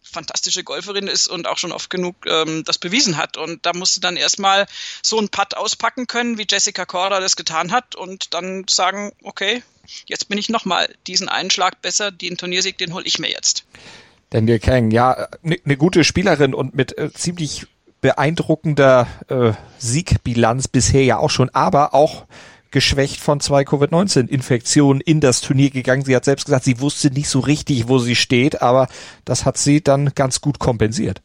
fantastische 0.09 0.63
Golferin 0.63 1.07
ist 1.07 1.27
und 1.27 1.47
auch 1.47 1.57
schon 1.57 1.71
oft 1.71 1.89
genug 1.89 2.15
ähm, 2.25 2.63
das 2.65 2.77
bewiesen 2.77 3.17
hat. 3.17 3.37
Und 3.37 3.65
da 3.65 3.73
musste 3.73 3.99
dann 3.99 4.17
erstmal 4.17 4.65
so 5.01 5.19
ein 5.19 5.29
Putt 5.29 5.55
auspacken 5.55 6.07
können, 6.07 6.37
wie 6.37 6.45
Jessica 6.49 6.85
Corda 6.85 7.19
das 7.19 7.35
getan 7.35 7.71
hat 7.71 7.95
und 7.95 8.33
dann 8.33 8.65
sagen, 8.67 9.11
okay, 9.23 9.63
jetzt 10.05 10.29
bin 10.29 10.37
ich 10.37 10.49
nochmal 10.49 10.93
diesen 11.07 11.29
einen 11.29 11.51
Schlag 11.51 11.81
besser, 11.81 12.11
den 12.11 12.37
Turniersieg, 12.37 12.77
den 12.77 12.93
hole 12.93 13.05
ich 13.05 13.19
mir 13.19 13.29
jetzt. 13.29 13.65
Daniel 14.29 14.59
Kang, 14.59 14.91
ja, 14.91 15.27
eine 15.43 15.57
ne 15.63 15.77
gute 15.77 16.03
Spielerin 16.03 16.53
und 16.53 16.75
mit 16.75 16.97
äh, 16.97 17.11
ziemlich 17.11 17.65
beeindruckender 18.01 19.07
äh, 19.27 19.53
Siegbilanz 19.77 20.67
bisher 20.67 21.03
ja 21.03 21.17
auch 21.17 21.29
schon, 21.29 21.49
aber 21.49 21.93
auch 21.93 22.25
geschwächt 22.71 23.19
von 23.19 23.39
zwei 23.39 23.63
Covid-19-Infektionen 23.63 25.01
in 25.01 25.21
das 25.21 25.41
Turnier 25.41 25.69
gegangen. 25.69 26.05
Sie 26.05 26.15
hat 26.15 26.25
selbst 26.25 26.45
gesagt, 26.45 26.65
sie 26.65 26.79
wusste 26.79 27.10
nicht 27.12 27.29
so 27.29 27.39
richtig, 27.39 27.88
wo 27.88 27.99
sie 27.99 28.15
steht, 28.15 28.62
aber 28.62 28.88
das 29.25 29.45
hat 29.45 29.58
sie 29.58 29.82
dann 29.84 30.13
ganz 30.15 30.41
gut 30.41 30.60
kompensiert. 30.60 31.21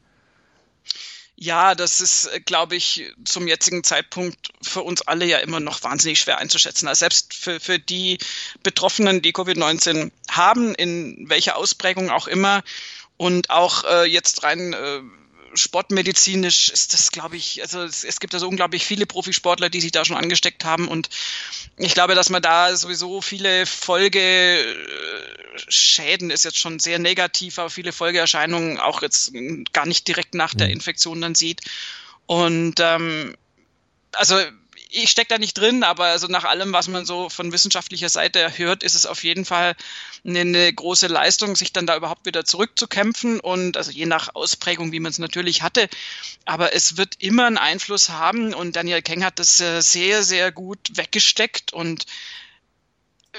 Ja, 1.36 1.74
das 1.74 2.00
ist, 2.00 2.30
glaube 2.46 2.76
ich, 2.76 3.12
zum 3.24 3.48
jetzigen 3.48 3.82
Zeitpunkt 3.82 4.50
für 4.62 4.82
uns 4.82 5.02
alle 5.02 5.26
ja 5.26 5.38
immer 5.38 5.58
noch 5.58 5.82
wahnsinnig 5.82 6.20
schwer 6.20 6.38
einzuschätzen. 6.38 6.86
Also 6.86 7.00
selbst 7.00 7.34
für, 7.34 7.58
für 7.58 7.78
die 7.78 8.18
Betroffenen, 8.62 9.20
die 9.20 9.34
Covid-19 9.34 10.12
haben, 10.30 10.74
in 10.76 11.28
welcher 11.28 11.56
Ausprägung 11.56 12.10
auch 12.10 12.28
immer, 12.28 12.62
und 13.16 13.50
auch 13.50 13.84
äh, 13.84 14.04
jetzt 14.04 14.42
rein 14.44 14.72
äh, 14.72 15.00
sportmedizinisch 15.54 16.68
ist 16.68 16.92
das, 16.92 17.10
glaube 17.10 17.36
ich, 17.36 17.62
also 17.62 17.82
es, 17.82 18.04
es 18.04 18.20
gibt 18.20 18.34
also 18.34 18.48
unglaublich 18.48 18.84
viele 18.84 19.06
Profisportler, 19.06 19.70
die 19.70 19.80
sich 19.80 19.92
da 19.92 20.04
schon 20.04 20.16
angesteckt 20.16 20.64
haben 20.64 20.88
und 20.88 21.08
ich 21.76 21.94
glaube, 21.94 22.14
dass 22.14 22.30
man 22.30 22.42
da 22.42 22.76
sowieso 22.76 23.20
viele 23.20 23.66
Folgeschäden 23.66 26.30
ist 26.30 26.44
jetzt 26.44 26.58
schon 26.58 26.78
sehr 26.78 26.98
negativ, 26.98 27.58
aber 27.58 27.70
viele 27.70 27.92
Folgeerscheinungen 27.92 28.78
auch 28.78 29.02
jetzt 29.02 29.32
gar 29.72 29.86
nicht 29.86 30.06
direkt 30.06 30.34
nach 30.34 30.54
der 30.54 30.68
mhm. 30.68 30.74
Infektion 30.74 31.20
dann 31.20 31.34
sieht. 31.34 31.62
Und 32.26 32.76
ähm, 32.80 33.36
also 34.12 34.40
ich 34.94 35.10
stecke 35.10 35.28
da 35.28 35.38
nicht 35.38 35.54
drin, 35.54 35.82
aber 35.82 36.06
also 36.06 36.28
nach 36.28 36.44
allem, 36.44 36.72
was 36.72 36.88
man 36.88 37.04
so 37.04 37.28
von 37.28 37.52
wissenschaftlicher 37.52 38.08
Seite 38.08 38.56
hört, 38.56 38.82
ist 38.82 38.94
es 38.94 39.06
auf 39.06 39.24
jeden 39.24 39.44
Fall 39.44 39.74
eine, 40.24 40.40
eine 40.40 40.72
große 40.72 41.08
Leistung, 41.08 41.56
sich 41.56 41.72
dann 41.72 41.86
da 41.86 41.96
überhaupt 41.96 42.26
wieder 42.26 42.44
zurückzukämpfen 42.44 43.40
und 43.40 43.76
also 43.76 43.90
je 43.90 44.06
nach 44.06 44.34
Ausprägung, 44.34 44.92
wie 44.92 45.00
man 45.00 45.10
es 45.10 45.18
natürlich 45.18 45.62
hatte. 45.62 45.88
Aber 46.44 46.74
es 46.74 46.96
wird 46.96 47.16
immer 47.18 47.46
einen 47.46 47.58
Einfluss 47.58 48.10
haben 48.10 48.54
und 48.54 48.76
Daniel 48.76 49.02
Keng 49.02 49.24
hat 49.24 49.38
das 49.38 49.60
äh, 49.60 49.80
sehr, 49.80 50.22
sehr 50.22 50.52
gut 50.52 50.78
weggesteckt 50.92 51.72
und 51.72 52.06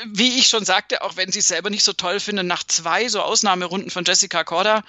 wie 0.05 0.37
ich 0.37 0.47
schon 0.47 0.65
sagte, 0.65 1.03
auch 1.03 1.15
wenn 1.15 1.31
sie 1.31 1.39
es 1.39 1.47
selber 1.47 1.69
nicht 1.69 1.85
so 1.85 1.93
toll 1.93 2.19
finden, 2.19 2.47
nach 2.47 2.65
zwei 2.65 3.07
so 3.07 3.21
Ausnahmerunden 3.21 3.89
von 3.89 4.03
Jessica 4.03 4.43
Corda 4.43 4.83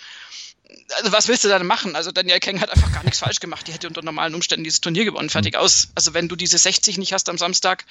also 0.96 1.12
was 1.12 1.28
willst 1.28 1.44
du 1.44 1.48
dann 1.48 1.66
machen? 1.66 1.96
Also 1.96 2.12
Daniel 2.12 2.40
Keng 2.40 2.60
hat 2.60 2.70
einfach 2.70 2.92
gar 2.92 3.04
nichts 3.04 3.20
falsch 3.20 3.40
gemacht. 3.40 3.66
Die 3.66 3.72
hätte 3.72 3.88
unter 3.88 4.02
normalen 4.02 4.34
Umständen 4.34 4.64
dieses 4.64 4.80
Turnier 4.80 5.04
gewonnen. 5.04 5.30
Fertig 5.30 5.54
mhm. 5.54 5.60
aus. 5.60 5.88
Also 5.94 6.14
wenn 6.14 6.28
du 6.28 6.36
diese 6.36 6.58
60 6.58 6.98
nicht 6.98 7.12
hast 7.12 7.28
am 7.28 7.38
Samstag, 7.38 7.84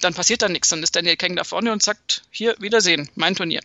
dann 0.00 0.14
passiert 0.14 0.42
da 0.42 0.48
nichts. 0.48 0.68
Dann 0.68 0.82
ist 0.82 0.94
Daniel 0.94 1.16
Keng 1.16 1.36
da 1.36 1.44
vorne 1.44 1.72
und 1.72 1.82
sagt, 1.82 2.22
hier, 2.30 2.56
Wiedersehen, 2.58 3.08
mein 3.14 3.34
Turnier. 3.34 3.60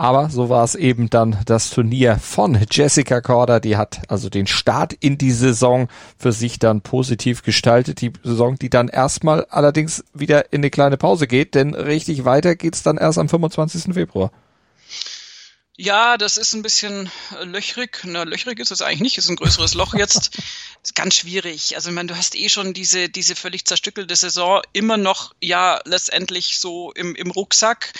Aber 0.00 0.30
so 0.30 0.48
war 0.48 0.62
es 0.62 0.76
eben 0.76 1.10
dann 1.10 1.38
das 1.44 1.70
Turnier 1.70 2.18
von 2.20 2.56
Jessica 2.70 3.20
Corder. 3.20 3.58
Die 3.58 3.76
hat 3.76 4.02
also 4.06 4.30
den 4.30 4.46
Start 4.46 4.92
in 4.92 5.18
die 5.18 5.32
Saison 5.32 5.88
für 6.16 6.30
sich 6.30 6.60
dann 6.60 6.82
positiv 6.82 7.42
gestaltet. 7.42 8.00
Die 8.00 8.12
Saison, 8.22 8.56
die 8.56 8.70
dann 8.70 8.86
erstmal 8.86 9.44
allerdings 9.46 10.04
wieder 10.14 10.52
in 10.52 10.60
eine 10.60 10.70
kleine 10.70 10.98
Pause 10.98 11.26
geht, 11.26 11.56
denn 11.56 11.74
richtig 11.74 12.24
weiter 12.24 12.54
geht's 12.54 12.84
dann 12.84 12.96
erst 12.96 13.18
am 13.18 13.28
25. 13.28 13.92
Februar. 13.92 14.30
Ja, 15.80 16.18
das 16.18 16.38
ist 16.38 16.54
ein 16.54 16.62
bisschen 16.62 17.08
äh, 17.38 17.44
löchrig. 17.44 18.00
Na, 18.02 18.24
löchrig 18.24 18.58
ist 18.58 18.72
es 18.72 18.82
eigentlich 18.82 19.00
nicht, 19.00 19.18
ist 19.18 19.28
ein 19.28 19.36
größeres 19.36 19.74
Loch 19.74 19.94
jetzt. 19.94 20.36
ist 20.82 20.96
ganz 20.96 21.14
schwierig. 21.14 21.76
Also, 21.76 21.90
ich 21.90 21.94
meine, 21.94 22.08
du 22.08 22.16
hast 22.16 22.34
eh 22.34 22.48
schon 22.48 22.74
diese, 22.74 23.08
diese 23.08 23.36
völlig 23.36 23.64
zerstückelte 23.64 24.16
Saison 24.16 24.60
immer 24.72 24.96
noch, 24.96 25.36
ja, 25.40 25.80
letztendlich 25.84 26.58
so 26.58 26.90
im, 26.94 27.14
im 27.14 27.30
Rucksack. 27.30 27.92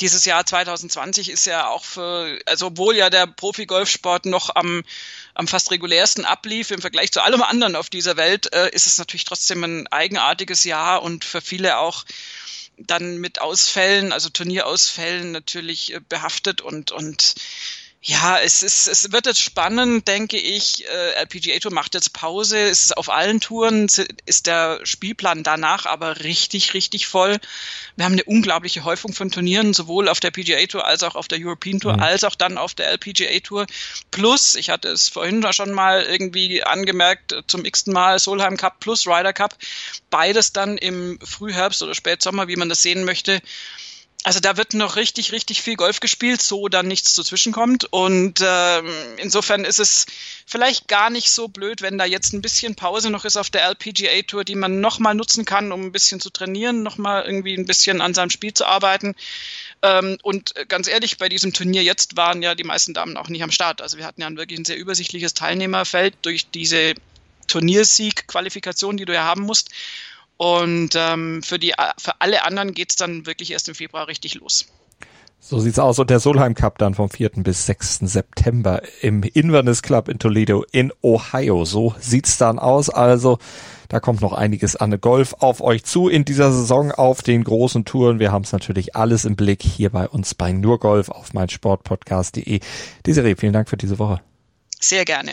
Dieses 0.00 0.24
Jahr 0.24 0.44
2020 0.44 1.30
ist 1.30 1.46
ja 1.46 1.68
auch 1.68 1.84
für, 1.84 2.36
also 2.46 2.66
obwohl 2.66 2.96
ja 2.96 3.10
der 3.10 3.28
Profi-Golfsport 3.28 4.26
noch 4.26 4.56
am, 4.56 4.82
am 5.34 5.46
fast 5.46 5.70
regulärsten 5.70 6.24
ablief 6.24 6.72
im 6.72 6.80
Vergleich 6.80 7.12
zu 7.12 7.22
allem 7.22 7.42
anderen 7.42 7.76
auf 7.76 7.90
dieser 7.90 8.16
Welt, 8.16 8.52
äh, 8.52 8.70
ist 8.70 8.88
es 8.88 8.98
natürlich 8.98 9.24
trotzdem 9.24 9.62
ein 9.62 9.86
eigenartiges 9.86 10.64
Jahr 10.64 11.04
und 11.04 11.24
für 11.24 11.40
viele 11.40 11.78
auch 11.78 12.04
dann 12.86 13.18
mit 13.18 13.40
Ausfällen, 13.40 14.12
also 14.12 14.28
Turnierausfällen 14.28 15.32
natürlich 15.32 15.94
äh, 15.94 16.00
behaftet 16.08 16.60
und, 16.60 16.92
und 16.92 17.34
ja, 18.02 18.38
es 18.38 18.62
ist, 18.62 18.86
es 18.86 19.12
wird 19.12 19.26
jetzt 19.26 19.42
spannend, 19.42 20.08
denke 20.08 20.38
ich. 20.38 20.88
Äh, 20.88 21.20
LPGA 21.20 21.58
Tour 21.58 21.72
macht 21.72 21.94
jetzt 21.94 22.14
Pause. 22.14 22.58
Es 22.58 22.84
ist 22.84 22.96
auf 22.96 23.10
allen 23.10 23.40
Touren 23.40 23.88
ist 24.24 24.46
der 24.46 24.80
Spielplan 24.84 25.42
danach 25.42 25.84
aber 25.84 26.20
richtig, 26.20 26.72
richtig 26.72 27.06
voll. 27.06 27.38
Wir 27.96 28.06
haben 28.06 28.14
eine 28.14 28.24
unglaubliche 28.24 28.84
Häufung 28.84 29.12
von 29.12 29.30
Turnieren, 29.30 29.74
sowohl 29.74 30.08
auf 30.08 30.18
der 30.18 30.30
PGA 30.30 30.64
Tour 30.66 30.86
als 30.86 31.02
auch 31.02 31.14
auf 31.14 31.28
der 31.28 31.40
European 31.42 31.78
Tour, 31.78 31.92
mhm. 31.92 32.00
als 32.00 32.24
auch 32.24 32.34
dann 32.34 32.56
auf 32.56 32.72
der 32.72 32.88
LPGA 32.90 33.38
Tour. 33.40 33.66
Plus, 34.10 34.54
ich 34.54 34.70
hatte 34.70 34.88
es 34.88 35.10
vorhin 35.10 35.44
schon 35.52 35.72
mal 35.72 36.02
irgendwie 36.02 36.62
angemerkt, 36.62 37.34
zum 37.48 37.66
x-ten 37.66 37.92
Mal 37.92 38.18
Solheim 38.18 38.56
Cup 38.56 38.80
plus 38.80 39.06
Ryder 39.06 39.34
Cup. 39.34 39.54
Beides 40.08 40.54
dann 40.54 40.78
im 40.78 41.18
Frühherbst 41.22 41.82
oder 41.82 41.94
Spätsommer, 41.94 42.48
wie 42.48 42.56
man 42.56 42.70
das 42.70 42.80
sehen 42.80 43.04
möchte 43.04 43.42
also 44.22 44.38
da 44.38 44.58
wird 44.58 44.74
noch 44.74 44.96
richtig, 44.96 45.32
richtig 45.32 45.62
viel 45.62 45.76
Golf 45.76 46.00
gespielt, 46.00 46.42
so 46.42 46.68
dann 46.68 46.86
nichts 46.86 47.14
dazwischen 47.14 47.52
kommt. 47.52 47.90
Und 47.90 48.40
ähm, 48.44 48.92
insofern 49.16 49.64
ist 49.64 49.80
es 49.80 50.04
vielleicht 50.44 50.88
gar 50.88 51.08
nicht 51.08 51.30
so 51.30 51.48
blöd, 51.48 51.80
wenn 51.80 51.96
da 51.96 52.04
jetzt 52.04 52.34
ein 52.34 52.42
bisschen 52.42 52.74
Pause 52.74 53.08
noch 53.08 53.24
ist 53.24 53.38
auf 53.38 53.48
der 53.48 53.64
LPGA 53.64 54.20
Tour, 54.26 54.44
die 54.44 54.56
man 54.56 54.80
nochmal 54.80 55.14
nutzen 55.14 55.46
kann, 55.46 55.72
um 55.72 55.84
ein 55.84 55.92
bisschen 55.92 56.20
zu 56.20 56.28
trainieren, 56.28 56.82
nochmal 56.82 57.24
irgendwie 57.24 57.54
ein 57.54 57.64
bisschen 57.64 58.02
an 58.02 58.12
seinem 58.12 58.28
Spiel 58.28 58.52
zu 58.52 58.66
arbeiten. 58.66 59.14
Ähm, 59.82 60.18
und 60.22 60.54
ganz 60.68 60.86
ehrlich, 60.86 61.16
bei 61.16 61.30
diesem 61.30 61.54
Turnier 61.54 61.82
jetzt 61.82 62.18
waren 62.18 62.42
ja 62.42 62.54
die 62.54 62.64
meisten 62.64 62.92
Damen 62.92 63.16
auch 63.16 63.28
nicht 63.28 63.42
am 63.42 63.50
Start. 63.50 63.80
Also 63.80 63.96
wir 63.96 64.04
hatten 64.04 64.20
ja 64.20 64.30
wirklich 64.36 64.58
ein 64.58 64.66
sehr 64.66 64.76
übersichtliches 64.76 65.32
Teilnehmerfeld 65.32 66.14
durch 66.22 66.50
diese 66.50 66.94
Turniersieg-Qualifikation, 67.46 68.98
die 68.98 69.06
du 69.06 69.14
ja 69.14 69.24
haben 69.24 69.42
musst. 69.42 69.70
Und 70.40 70.92
ähm, 70.94 71.42
für, 71.42 71.58
die, 71.58 71.74
für 71.98 72.18
alle 72.18 72.44
anderen 72.46 72.72
geht 72.72 72.88
es 72.88 72.96
dann 72.96 73.26
wirklich 73.26 73.50
erst 73.50 73.68
im 73.68 73.74
Februar 73.74 74.08
richtig 74.08 74.36
los. 74.36 74.64
So 75.38 75.60
sieht's 75.60 75.78
aus. 75.78 75.98
Und 75.98 76.08
der 76.08 76.18
Solheim 76.18 76.54
Cup 76.54 76.78
dann 76.78 76.94
vom 76.94 77.10
4. 77.10 77.28
bis 77.42 77.66
6. 77.66 77.98
September 78.04 78.80
im 79.02 79.22
Inverness 79.22 79.82
Club 79.82 80.08
in 80.08 80.18
Toledo 80.18 80.64
in 80.72 80.94
Ohio. 81.02 81.66
So 81.66 81.94
sieht's 82.00 82.38
dann 82.38 82.58
aus. 82.58 82.88
Also, 82.88 83.36
da 83.90 84.00
kommt 84.00 84.22
noch 84.22 84.32
einiges 84.32 84.76
an 84.76 84.98
Golf 84.98 85.34
auf 85.40 85.60
euch 85.60 85.84
zu 85.84 86.08
in 86.08 86.24
dieser 86.24 86.50
Saison 86.52 86.90
auf 86.90 87.20
den 87.20 87.44
großen 87.44 87.84
Touren. 87.84 88.18
Wir 88.18 88.32
haben 88.32 88.44
es 88.44 88.52
natürlich 88.52 88.96
alles 88.96 89.26
im 89.26 89.36
Blick 89.36 89.62
hier 89.62 89.90
bei 89.90 90.08
uns 90.08 90.34
bei 90.34 90.52
Nur 90.52 90.80
Golf 90.80 91.10
auf 91.10 91.34
meinsportpodcast.de. 91.34 92.60
Desiree, 93.04 93.36
vielen 93.36 93.52
Dank 93.52 93.68
für 93.68 93.76
diese 93.76 93.98
Woche. 93.98 94.22
Sehr 94.80 95.04
gerne. 95.04 95.32